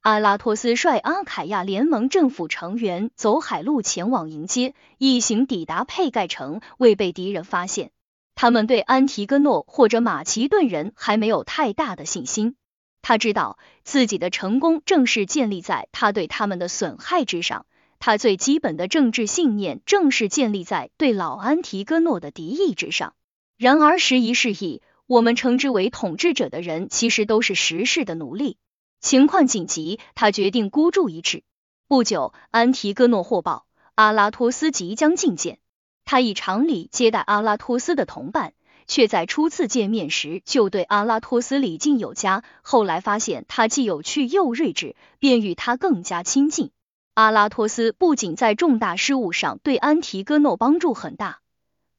[0.00, 7.90] 阿拉托斯率阿凯亚联盟政府成员走海路前往迎接，一行抵达佩盖城，未被敌人发现。
[8.34, 12.56] 他们对安提戈诺或者马其顿人还没有太大的信心。
[13.02, 17.66] 他知道自己的成功正是建立在他对他们的损害之上，
[17.98, 23.14] 他最基本的政治信念正是建立在对老安提戈诺的敌意之上。
[23.56, 28.56] 然而时移世易，我们称之为统治者的人其实都是时势的奴隶。
[29.00, 31.44] 情况紧急，他决定孤注一掷。
[31.86, 35.58] 不久，安提戈诺获报，阿拉托斯即将觐见。
[36.04, 38.54] 他以常礼接待阿拉托斯的同伴，
[38.88, 42.42] 却在初次见面时就对阿拉托斯礼敬有加。
[42.62, 46.72] 后来发现他既有趣又睿智，便与他更加亲近。
[47.14, 51.40] 阿拉托斯不仅在重大事务上对安提戈诺帮助很大，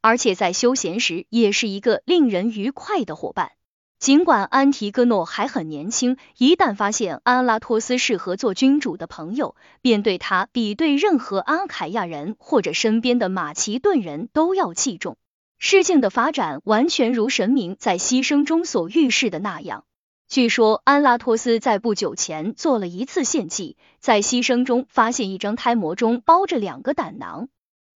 [0.01, 3.51] 而且在休闲时也是一个令人愉快的伙伴。
[3.99, 15.17] 尽管安提戈诺还很年轻，一旦发现阿拉托斯适合做君主的朋友，便对他比对任何阿凯亚人或者身边的马其顿人都要器重。
[15.61, 19.83] 事情的发展完全如神明在牺牲中所预示的那样。
[20.29, 27.49] 据说安拉托斯在不久前做了一次献祭，在牺牲中发现一张胎膜中包着两个胆囊。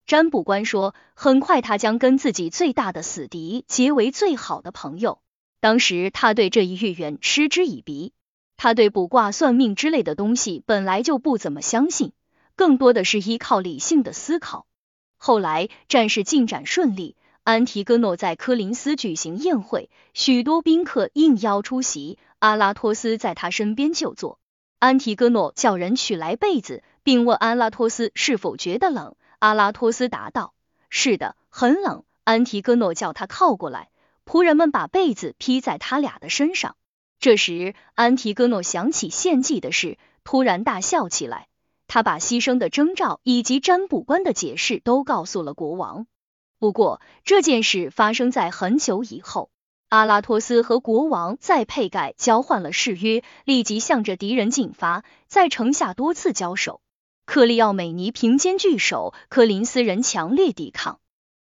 [0.06, 5.22] 占卜官说，很快他将跟自己最大的死敌结为最好的朋友。
[5.62, 8.12] 当时他对这一预言嗤之以鼻，
[8.58, 12.12] 他对卜卦算命之类的东西本来就不怎么相信，
[12.58, 14.66] 更多的是依靠理性的思考。
[15.16, 17.16] 后来战事进展顺利，
[17.46, 24.40] 安提戈诺在科林斯举行宴会，许多宾客应邀出席，阿拉托斯在他身边就坐。
[24.80, 29.18] 安提戈诺叫人取来被子，并问阿拉托斯是否觉得冷。
[29.40, 30.54] 阿拉托斯答道
[30.90, 33.90] ：“是的，很冷。”安提戈诺叫他靠过来。
[34.26, 36.78] 仆人们把被子披在他俩的身上。
[37.20, 41.50] 这时，安提戈诺想起献祭的事，突然大笑起来。
[41.88, 46.08] 他把牺牲的征兆以及占卜官的解释都告诉了国王。
[46.64, 49.50] 不过，这件事发生在很久以后。
[49.90, 56.80] 阿拉托斯和国王在佩盖交换了誓约，立即向着敌人进发，在城下多次交手。
[57.26, 61.02] 克利奥美尼平肩据守，科林斯人强烈抵抗。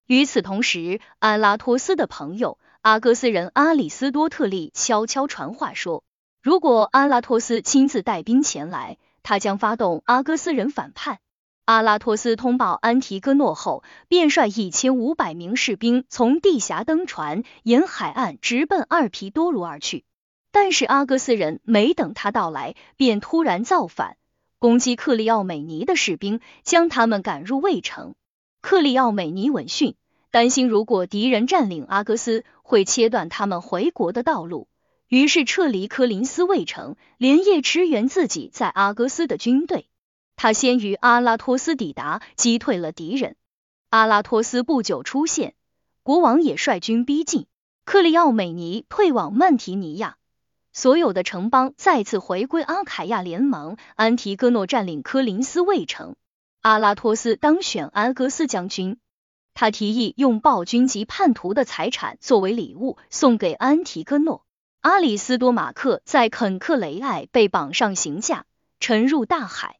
[0.07, 2.57] 与此同时，阿拉托斯的朋友。
[2.79, 6.05] 阿戈斯人阿里斯多特利悄悄传话说，
[6.41, 11.19] 如果阿拉托斯亲自带兵前来，他将发动阿戈斯人反叛。
[11.69, 20.03] 阿拉托斯通报安提戈诺后，便率一千五百名士兵从地峡登船，沿海岸直奔二皮多卢而去。
[20.51, 24.17] 但是阿戈斯人没等他到来，便突然造反，
[24.57, 28.15] 攻击克利奥美尼的士兵，将他们赶入卫城。
[28.61, 29.93] 克利奥美尼闻讯。
[30.31, 34.67] 担心如果敌人占领阿戈斯，会切断他们回国的道路，
[35.07, 39.87] 于是撤离科林斯卫城，连夜支援自己在阿戈斯的军队。
[40.41, 43.35] 他先于阿拉托斯抵达，击退了敌人。
[43.89, 45.53] 阿拉托斯不久出现，
[46.01, 47.45] 国王也率军逼近。
[47.83, 50.15] 克利奥美尼退往曼提尼亚，
[50.71, 53.75] 所有的城邦再次回归阿凯亚联盟。
[53.95, 56.15] 安提戈诺占领科林斯卫城，
[56.61, 58.97] 阿拉托斯当选阿戈斯将军。
[59.53, 64.45] 他提议用暴君及叛徒的财产作为礼物送给安提戈诺。
[64.79, 68.45] 阿里斯多马克在肯克雷艾被绑上刑架，
[68.79, 69.78] 沉入大海。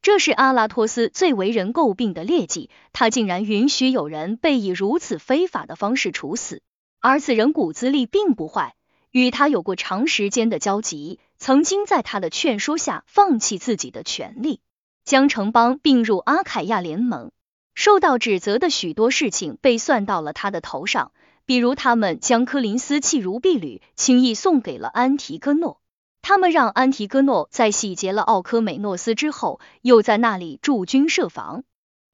[0.00, 6.62] 这是阿拉托斯最为人诟病的劣迹，他竟然允许有人被以如此非法的方式处死。
[7.00, 8.74] 而此人骨子里并不坏，
[9.10, 14.60] 与他有过长时间的交集，曾经在他的劝说下放弃自己的权利，
[15.04, 17.30] 将城邦并入阿凯亚联盟。
[17.74, 21.12] 受到指责的许多事情被算到了他的头上，
[21.46, 25.80] 比如他们将科林斯弃如敝履，轻易送给了安提戈诺。
[26.22, 31.64] 他们让安提戈诺在洗劫了奥科美诺斯之后，又在那里驻军设防。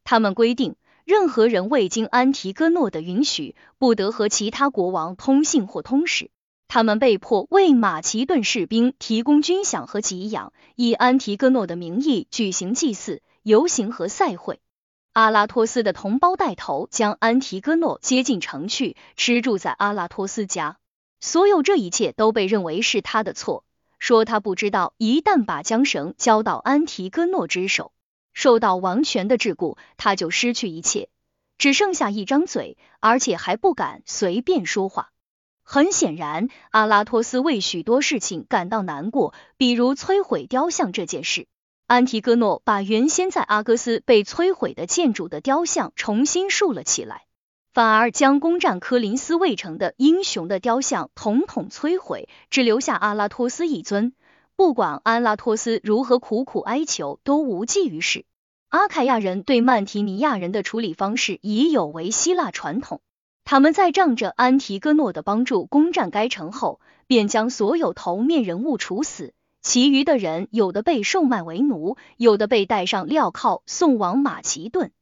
[0.05, 6.31] 他们规定，任何人未经安提戈诺的允许，不得和其他国王通信或通使。
[6.68, 14.60] 他们被迫为马其顿士兵提供军饷和给养，以安提戈诺的名义举行祭祀、游行和赛会。
[15.12, 20.78] 阿拉托斯的同胞带头将安提戈诺接进城去，吃住在阿拉托斯家。
[21.20, 23.64] 所有这一切都被认为是他的错，
[24.05, 27.90] 说他不知道，一旦把缰绳交到安提戈诺之手，
[28.35, 31.09] 受到王权的桎梏，他就失去一切，
[31.56, 35.09] 只剩下一张嘴，而且还不敢随便说话。
[35.62, 41.47] 很显然，阿拉托斯为许多事情感到难过，比如摧毁雕像这件事。
[41.86, 47.24] 安提戈诺把原先在阿戈斯被摧毁的建筑的雕像重新竖了起来。
[47.74, 54.12] 反而将攻占科林斯卫城的英雄的雕像统统摧毁，只留下阿拉托斯一尊。
[54.55, 58.26] 不管阿拉托斯如何苦苦哀求，都无济于事。
[58.68, 63.01] 阿凯亚人对曼提尼亚人的处理方式已有违希腊传统，
[63.44, 66.78] 他们在仗着安提戈诺的帮助攻占该城后，
[67.09, 69.32] 便将所有头面人物处死，
[69.62, 74.92] 其余的人有的被售卖为奴，有的被带上镣铐送往马其顿。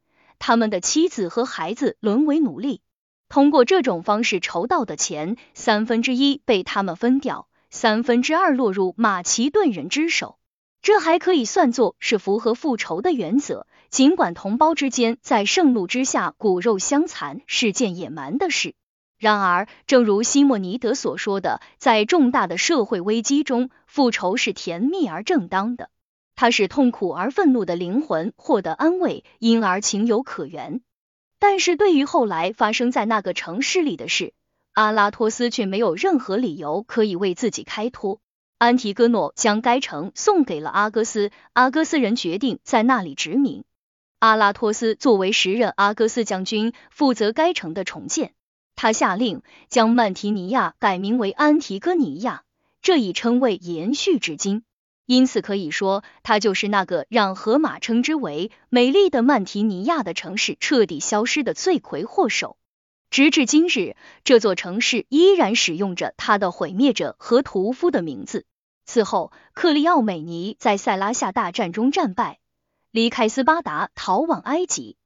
[0.44, 2.80] 他们的妻子和孩子沦为奴隶，
[3.28, 10.40] 通过这种方式筹到的钱，三分之一被他们分掉，三分之二落入马其顿人之手。
[10.82, 13.68] 这还可以算作是符合复仇的原则。
[13.88, 18.74] 尽管同胞之间在盛怒之下骨肉相残是件野蛮的事，
[19.18, 25.88] 然而，正如西莫尼德所说的，在重大的社会危机中，复仇是甜蜜而正当的。
[26.34, 30.80] 他使痛苦而愤怒的灵魂获得安慰，因而情有可原。
[31.38, 34.32] 但是对于后来发生在那个城市里的事，
[34.72, 38.20] 阿拉托斯却没有任何理由可以为自己开脱。
[38.58, 43.64] 安提戈诺将该城送给了阿戈斯，阿戈斯人决定在那里殖民。
[44.20, 48.34] 阿拉托斯作为时任阿戈斯将军，负责该城的重建。
[48.76, 52.44] 他下令将曼提尼亚改名为安提戈尼亚，
[52.82, 54.62] 这一称谓延续至今。
[55.06, 62.56] 因此可以说，他就是那个让荷马称之为美丽的曼提尼亚的城市彻底消失的罪魁祸首。
[63.10, 68.46] 直至今日，这座城市依然使用着他的毁灭者和屠夫的名字。
[68.86, 72.38] 此后，克利奥美尼在塞拉夏大战中战败，
[72.90, 74.96] 离开斯巴达，逃往埃及。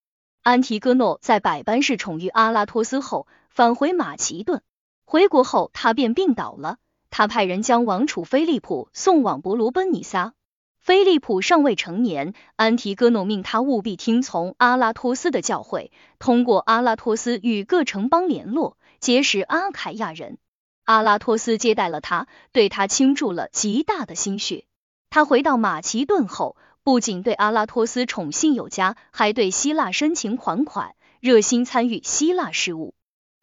[0.42, 4.62] 安提戈诺在百般侍宠于阿拉托斯后，返回马其顿。
[5.04, 6.78] 回国后，他便病倒了。
[7.10, 10.34] 他派人将王储菲利普送往伯罗奔尼撒。
[10.78, 20.38] 菲利普尚未成年，安提戈诺命他务必听从阿拉托斯的教诲，通过阿拉托斯与各城邦联络，结识阿凯亚人。
[20.84, 24.64] 阿拉托斯接待了他，对他倾注了极大的心血。
[25.10, 32.94] 他回到马其顿后，不仅对阿拉托斯宠信有加，还对希腊深情款款，热心参与希腊事务。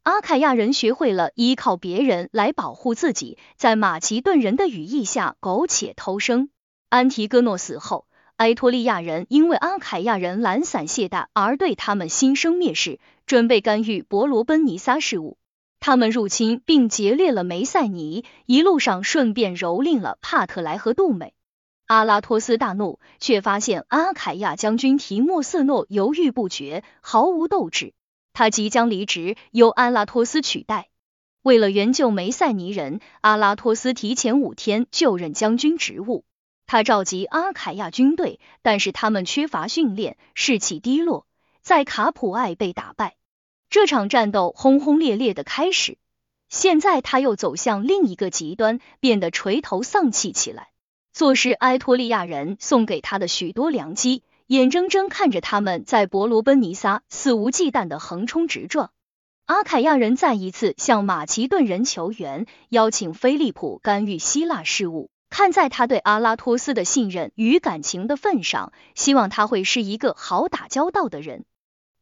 [0.04, 6.50] 阿凯亚人学会了依靠别人来保护自己，在马其顿人的羽翼下苟且偷生。
[6.90, 8.06] 安提戈诺死后，
[8.36, 15.38] 埃托利亚人因为阿凯亚人懒散懈怠而对他们心生蔑视，准备干预伯罗奔尼撒事务。
[15.80, 21.34] 他们入侵并劫掠了梅塞尼，一路上顺便蹂躏了帕特莱和杜美。
[21.88, 27.94] 阿拉托斯大怒，却发现阿凯亚将军提莫瑟诺犹豫不决，毫无斗志。
[28.34, 30.90] 他即将离职，由阿拉托斯取代。
[31.44, 36.26] 为了援救梅塞尼人，阿拉托斯提前五天就任将军职务。
[36.66, 41.28] 他召集阿凯亚军队，但是他们缺乏训练，士气低落，
[41.62, 43.18] 在卡普艾被打败。
[43.70, 45.98] 这场战斗轰轰烈烈的开始，
[46.48, 50.70] 现在他又走向另一个极端，变得垂头丧气起来。
[51.12, 54.24] 坐视埃托利亚人送给他的许多良机。
[54.48, 58.92] 眼睁睁看着他们在伯罗奔尼撒肆无忌惮的横冲直撞，
[59.46, 65.10] 阿凯亚人再一次向马其顿人求援，邀请菲利普干预希腊事务。
[65.30, 71.46] 看在他对阿拉托斯的信任与感情的份上，希望他会是一个好打交道的人。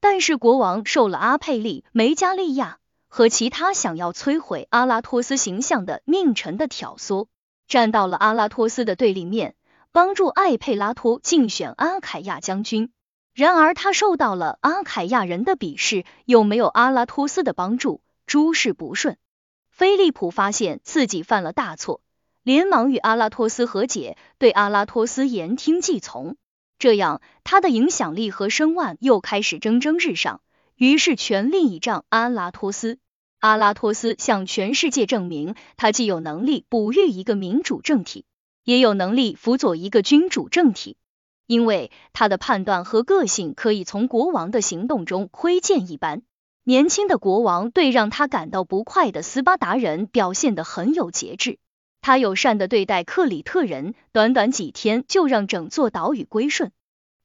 [0.01, 7.27] 但是国王受了阿佩利、梅加利亚和其他想要摧毁阿拉托斯形象的佞臣的挑唆，
[7.67, 9.55] 站到了阿拉托斯的对立面。
[9.93, 12.91] 帮助艾佩拉托竞选阿凯亚将军，
[13.33, 19.17] 然而他受到了阿凯亚人的鄙视，又没有阿拉托斯的帮助，诸事不顺。
[19.69, 21.99] 菲利普发现自己犯了大错，
[22.41, 26.37] 连忙与阿拉托斯和解，对阿拉托斯言听计从，
[26.79, 30.39] 这样他的影响力和声望又开始蒸蒸日上，
[30.77, 32.97] 于是全力倚仗阿拉托斯。
[33.39, 38.23] 阿拉托斯向全世界证明，他既有能力哺育一个民主政体。
[38.63, 40.97] 也有能力辅佐一个君主政体，
[41.47, 46.21] 因为他的判断和个性可以从国王的行动中窥见一斑。
[46.63, 51.57] 年轻的国王对让他感到不快的斯巴达人表现得很有节制，
[52.01, 56.71] 他友善的对待克里特人，短短几天就让整座岛屿归顺。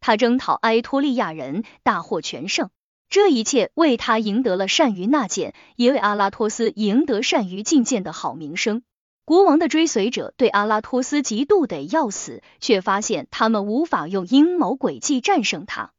[0.01, 2.71] 他征讨埃托利亚人，大获全胜，
[3.11, 8.83] 这一切为他赢得了善于纳谏，也为阿拉托斯赢得善于进谏的好名声。
[9.27, 15.91] 国王的追随者对阿拉托斯嫉妒得要死，却发现他们无法用阴谋诡计战胜他。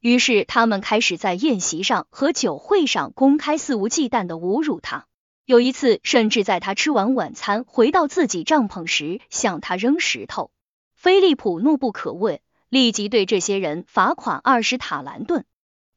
[0.00, 5.06] 于是他们开始在宴席上和酒会上公开肆无忌惮的侮辱他。
[5.44, 10.50] 有一次，甚至在他吃完晚餐回到自己帐篷时向他扔石头。
[10.96, 15.44] 菲利普怒不可遏，立即对这些人罚款二十塔兰顿。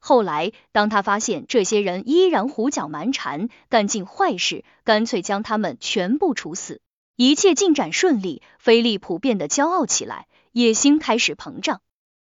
[0.07, 6.79] 后来，当他发现这些人依然胡搅蛮缠，干尽坏事，干脆将他们全部处死。
[7.15, 11.81] 一切进展顺利，菲利普变得骄傲起来，野心开始膨胀，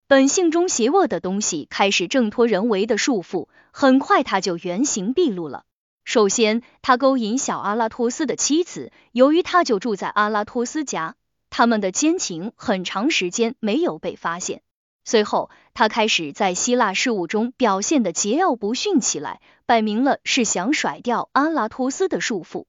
[0.09, 5.63] 本性中邪恶的东西开始挣脱人为的束缚，很快他就原形毕露了。
[6.05, 11.15] 首先，他勾引小阿拉托斯的妻子，由于他就住在阿拉托斯家，
[11.49, 14.63] 他们的奸情很长时间没有被发现。
[15.09, 22.67] 随后，他开始在希腊事务中表现的桀骜不驯起来，摆明了是想甩掉阿拉托斯的束缚。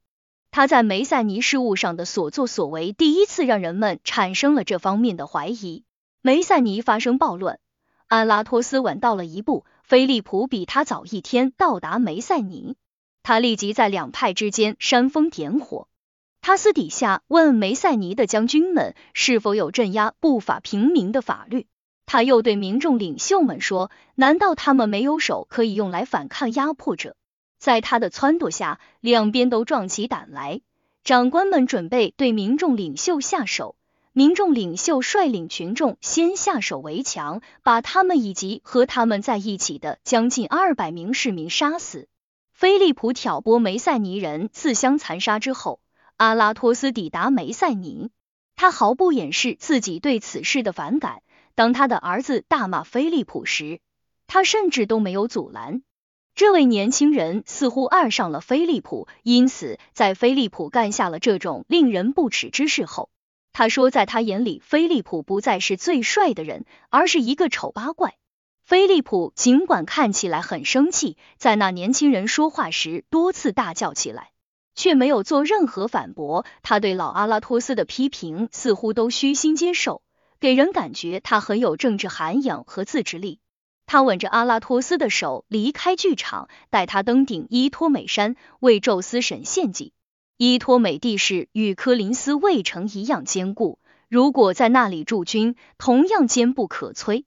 [0.49, 5.83] 他在梅塞尼事务上的所作所为，第一次让人们产生了这方面的怀疑。
[6.21, 7.59] 梅塞尼发生暴乱，
[8.07, 12.77] 阿拉托斯晚到了一步，菲利普比他早一天到达梅塞尼，
[13.21, 15.89] 他立即在两派之间煽风点火。
[16.39, 21.67] 他私底下问梅塞尼的将军们是否有镇压不法平民的法律。
[22.11, 27.15] 他又对民众领袖们说：“难道他们没有手可以用来反抗压迫者？”
[27.59, 30.61] 在他的撺掇下，两边都壮起胆来。
[31.03, 33.75] 长官们准备对民众领袖下手，
[34.11, 42.07] 民众领袖率领群众先下手为强，把他们以及和他们在一起的将近二百名市民杀死。
[42.51, 45.79] 菲利普挑拨梅塞尼人自相残杀之后，
[46.17, 48.09] 阿拉托斯抵达梅塞尼，
[48.55, 51.21] 他毫不掩饰自己对此事的反感。
[51.55, 53.79] 当他的儿子大骂菲利普时，
[54.27, 55.81] 他甚至都没有阻拦。
[56.35, 63.09] 这位年轻人似乎爱上了菲利普，因此在菲利普干下了这种令人不齿之事后，
[63.51, 68.15] 他说在他眼里，菲利普不再是最帅的人，而是一个丑八怪。
[68.63, 74.29] 菲利普尽管看起来很生气，在那年轻人说话时多次大叫起来，
[74.75, 76.45] 却没有做任何反驳。
[76.61, 80.03] 他对老阿拉托斯的批评似乎都虚心接受。
[80.39, 83.39] 给人感觉他很有政治涵养和自制力。
[83.85, 89.93] 他挽着阿拉托斯的手离开剧场，带他登顶伊托美山，为宙斯神献祭。
[90.37, 97.25] 伊托美地势与科林斯卫城一样坚固，如果在那里驻军，同样坚不可摧。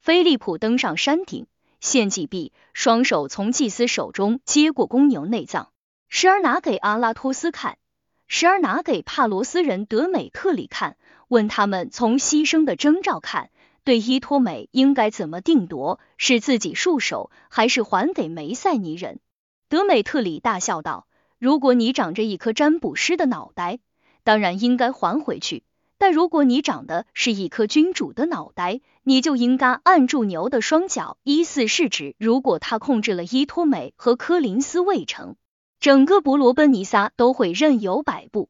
[0.00, 1.46] 菲利普登上山顶，
[1.80, 5.70] 献祭毕，双手从祭司手中接过公牛内脏，
[6.08, 7.78] 时而拿给阿拉托斯看，
[8.32, 10.96] 时而拿给帕罗斯人德美特里看。
[11.26, 13.50] 问他们从牺牲的征兆看，
[13.82, 15.98] 对伊托美应该怎么定夺？
[16.16, 19.18] 是自己束手，还是还给梅塞尼人？
[19.68, 21.08] 德美特里大笑道
[21.40, 23.80] ：“如果你长着一颗占卜师的脑袋，
[24.22, 25.64] 当然应该还回去；
[25.98, 31.18] 但如果你长的是一颗君主的脑袋，你就应该按住牛的双脚。
[31.24, 35.34] 意思是指，如果他控制了伊托美和科林斯卫城，
[35.80, 38.48] 整个伯罗奔尼撒都会任由摆布。”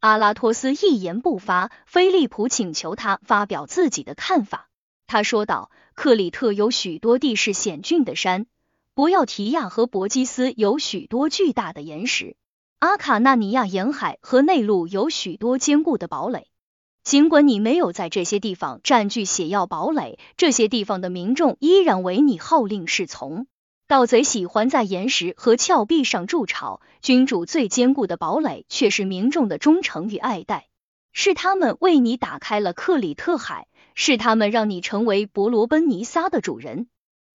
[0.00, 4.70] 阿拉托斯一言不发，菲利普请求他发表自己的看法。
[5.06, 8.46] 他说道：“克里特有许多地势险峻的山，
[8.94, 12.36] 博要提亚和博基斯有许多巨大的岩石，
[12.78, 16.46] 阿卡纳尼亚沿海和内陆有许多坚固的堡垒。
[17.02, 23.46] 尽管你没有在这些地方占据血药堡垒，这些地方的民众依然为你号令是从。”
[23.90, 30.68] 盗贼喜欢在岩石和峭壁上筑巢，君主最坚固的堡垒却是民众的忠诚与爱戴。
[31.12, 36.86] 是他们为你打开了克里特海，是他们让你成为伯罗奔尼撒的主人。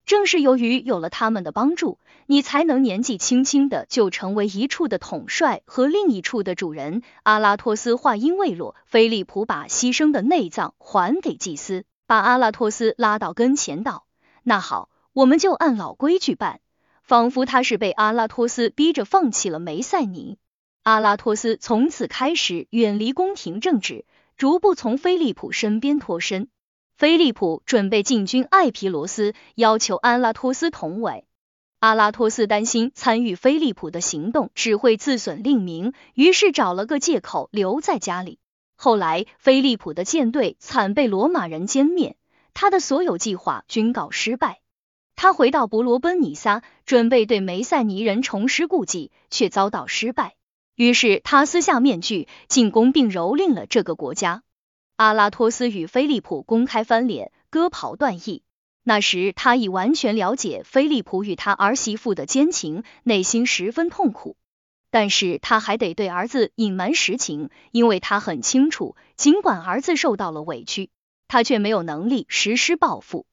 [0.07, 7.03] 正是由于有了他们的帮助，你才能年纪轻轻的就成为一处的统帅和另一处的主人。
[7.25, 14.05] 阿拉托斯话音未落，菲利普把牺牲的内脏还给祭司，把阿拉托斯拉到跟前道
[14.45, 16.59] ：“那好。”我们就按老规矩办，
[17.05, 20.39] 仿佛他是被阿拉托斯逼着放弃了梅塞尼。
[20.83, 26.49] 阿拉托斯从此开始远离宫廷政治，逐步从菲利普身边脱身。
[26.97, 31.25] 菲利普准备进军艾皮罗斯，要求阿拉托斯同委。
[31.79, 38.41] 阿拉托斯担心参与菲利普的行动只会自损令名，于是找了个借口留在家里。
[38.75, 42.17] 后来，菲利普的舰队惨被罗马人歼灭，
[42.53, 44.61] 他的所有计划均告失败。
[45.17, 50.35] 他回到伯罗奔尼撒，准备对梅塞尼人重施故技，却遭到失败。
[50.75, 54.43] 于是他撕下面具，进攻并蹂躏了这个国家。
[54.97, 58.43] 阿拉托斯与菲利普公开翻脸，割袍断义。
[58.83, 64.37] 那时他已完全了解菲利普与他儿媳妇的奸情，内心十分痛苦。
[64.91, 70.91] 但是他还得对儿子隐瞒实情，因为他很清楚，尽管儿子受到了委屈，
[71.29, 73.27] 他却没有能力实施报复。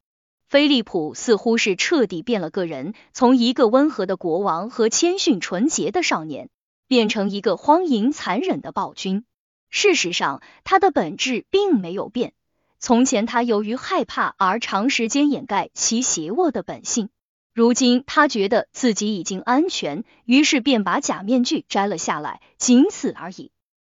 [0.52, 6.50] 菲利普似乎是彻底变了个人，从一个温和的国王和谦逊纯洁的少年，
[6.90, 9.24] 变成一个荒淫残忍的暴君。
[9.70, 12.34] 事实上，他的本质并没有变。
[12.80, 17.08] 从前，他由于害怕而长时间掩盖其邪恶的本性，
[17.54, 23.52] 如今他觉得自己已经安全，于是便把假面具摘了下来，仅此而已。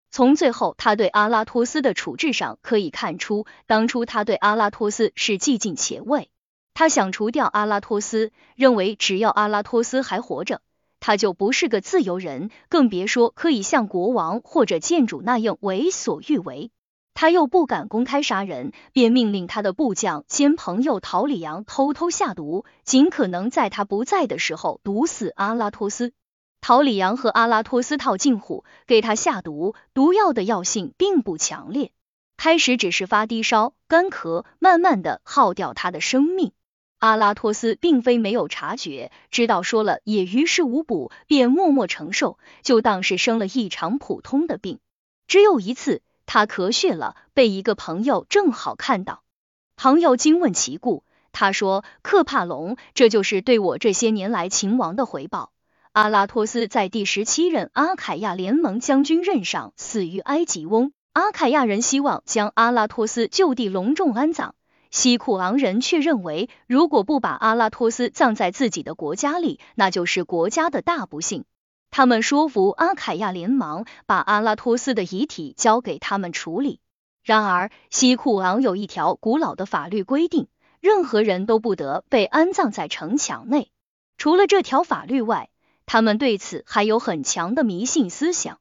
[0.10, 6.32] 从最后他对阿拉托斯的处置上可以看出，当初他对阿拉托斯是既尽且畏。
[6.78, 10.62] 他想除掉阿拉托斯，认为只要阿拉托斯还活着，
[10.99, 16.70] 他就不是个自由人，更别说可以像国王或者建主那样为所欲为。
[17.16, 26.14] 他又不敢公开杀人，便命令他的部将兼朋友陶里扬偷偷下毒，尽可能在他不在的时候毒死阿拉托斯。
[26.62, 31.91] 陶里扬和阿拉托斯套近乎，给他下毒，毒药的药性并不强烈，
[32.38, 36.52] 开始只是发低烧、干咳，慢慢的耗掉他的生命。
[36.99, 44.80] 阿拉托斯并非没有察觉，知道说了也于事无补，便默默承受，就当是生了一场普通的病。
[45.28, 46.02] 只有一次。
[46.30, 49.24] 他咳血了，被一个朋友正好看到。
[49.78, 55.53] 朋友惊问其故，他说：“克帕隆，这就是对我这些年来秦王的回报。
[55.94, 64.53] 阿拉托斯在第十七任阿凯亚联盟将军任上死于埃及翁，阿凯亚人希望将阿拉托斯就地隆重安葬，
[64.91, 71.45] 西库昂人却认为，如果不把阿拉托斯葬在自己的国家里，那就是国家的大不幸。”
[71.89, 76.80] 他们说服阿凯亚连忙把阿拉托斯的遗体交给他们处理。
[77.23, 80.47] 然而，西库昂有一条古老的法律规定，
[80.80, 83.72] 任何人都不得被安葬在城墙内。
[84.18, 85.49] 除了这条法律外，
[85.85, 88.59] 他们对此还有很强的迷信思想。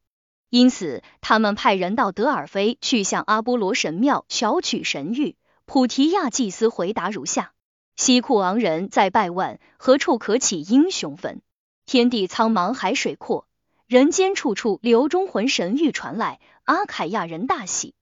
[0.48, 5.34] 因此，他们派人到德尔菲去向阿波罗神庙求取神谕。
[5.66, 7.52] 普提亚祭司回答如下：
[7.96, 11.42] 西库昂人在拜问何处可起英雄坟？
[11.86, 13.48] 天地苍茫，海水阔，
[13.88, 17.94] 人间处处流忠魂神谕传来，阿凯亚人大喜，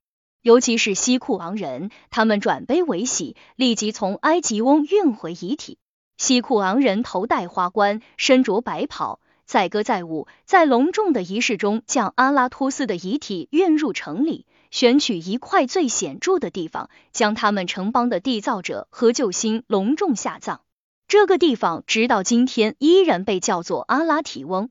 [0.42, 5.78] 尤其是西库昂人，他们转悲为喜，立即从埃及翁运回遗体。
[6.18, 20.62] 西库昂人头戴花冠，身着白袍，载歌载舞，在隆重的仪式中，将阿拉托斯的遗体运入城里，选取一块最显著的地方，将他们城邦的缔造者和救星隆重下葬。
[21.06, 24.70] 这个地方直到今天依然被叫做阿拉提翁，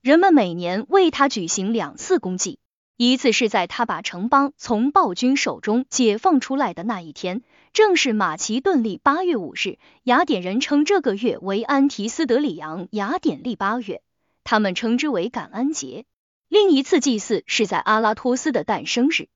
[0.00, 2.60] 人们每年为他举行两次公祭，
[2.96, 7.42] 一次是在他把城邦从暴君手中解放出来的那一天，
[7.74, 14.00] 正是马其顿历八月五日，雅典人称这个月为安提斯德里昂雅典历八月，
[14.44, 16.06] 他们称之为感恩节。
[16.48, 19.28] 另一次祭祀是在阿拉托斯的诞生日，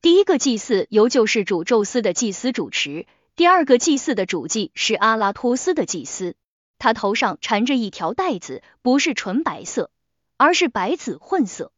[0.00, 3.06] 第一个祭祀由救世主宙斯的祭司主持。
[3.34, 6.36] 第二个祭祀的主祭是阿拉托斯的祭司，
[6.78, 9.90] 他头上缠着一条带子，不是纯白色，
[10.36, 11.72] 而是白紫混色。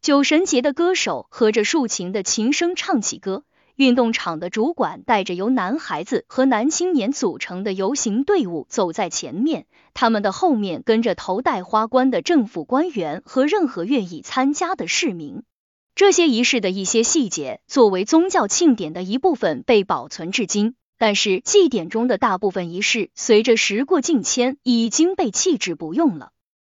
[0.00, 3.42] 酒神节的歌手和着竖琴的琴声唱起歌，
[3.74, 15.42] 运动场的主管带着由男孩子和男青年组成的游行队伍走在前面，他们的后面跟着头戴花冠的政府官员和任何愿意参加的市民。
[15.94, 20.74] 这些仪式的一些细节，作为宗教庆典的一部分被保存至今。
[20.98, 26.32] 但是祭典中的大部分仪式，随着时过境迁，已经被弃之不用了。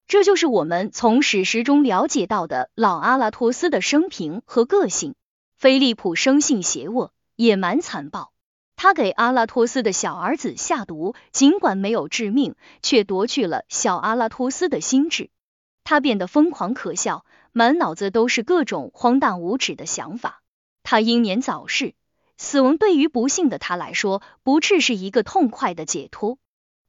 [0.07, 5.15] 这就是我们从史实中了解到的老阿拉托斯的生平和个性。
[5.57, 8.33] 菲利普生性邪恶、野蛮、残暴，
[8.77, 15.31] 他给阿拉托斯的小儿子下毒，尽管没有致命，却夺去了小阿拉托斯的心智。
[15.85, 17.25] 他变得疯狂可笑，
[17.59, 20.43] 满脑子都是各种荒诞无耻的想法。
[20.83, 21.95] 他英年早逝。
[22.37, 26.37] 死亡对于不幸的他来说，不啻是一个痛快的解脱。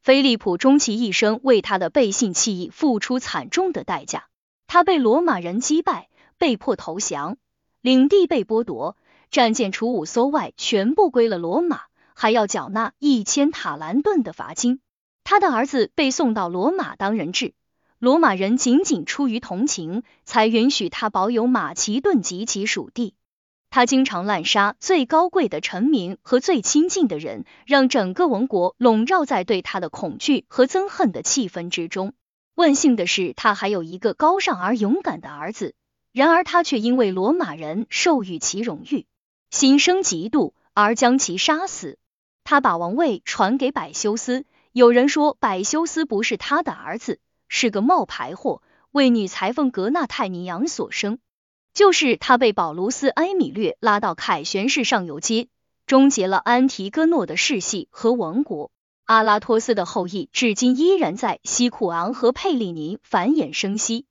[0.01, 4.25] 菲利普终其一生为他的背信弃义付出惨重的代价。
[4.67, 7.37] 他被罗马人击败，被迫投降，
[7.79, 8.97] 领地被剥夺，
[9.31, 11.83] 战舰除五艘外全部归了罗马，
[12.13, 14.81] 还要缴纳一千塔兰顿的罚金。
[15.23, 17.53] 他的儿子被送到罗马当人质，
[17.99, 23.15] 罗马人仅仅出于同情，才允许他保有马其顿及其属地。
[23.71, 32.13] 他经常滥杀最高贵的臣民和最亲近的人，让整个王国笼罩在对他的恐惧和憎恨的气氛之中。
[32.53, 35.73] 万幸的是，他还有一个高尚而勇敢的儿子。
[36.11, 39.07] 然而，他却因为罗马人授予其荣誉，
[39.49, 41.97] 心生嫉妒而将其杀死。
[42.43, 44.45] 他把王位传给百修斯。
[44.71, 48.61] 有人说，百修斯不是他的儿子，是个冒牌货，
[48.91, 51.19] 为女裁缝格纳泰尼昂所生。
[51.73, 55.47] 就是他被保卢斯埃米略拉到凯旋式上游街，
[55.85, 58.71] 终结了安提戈诺的世系和王国。
[59.05, 64.05] 阿拉托斯的后裔至今依然在西库昂和佩利尼繁衍生息。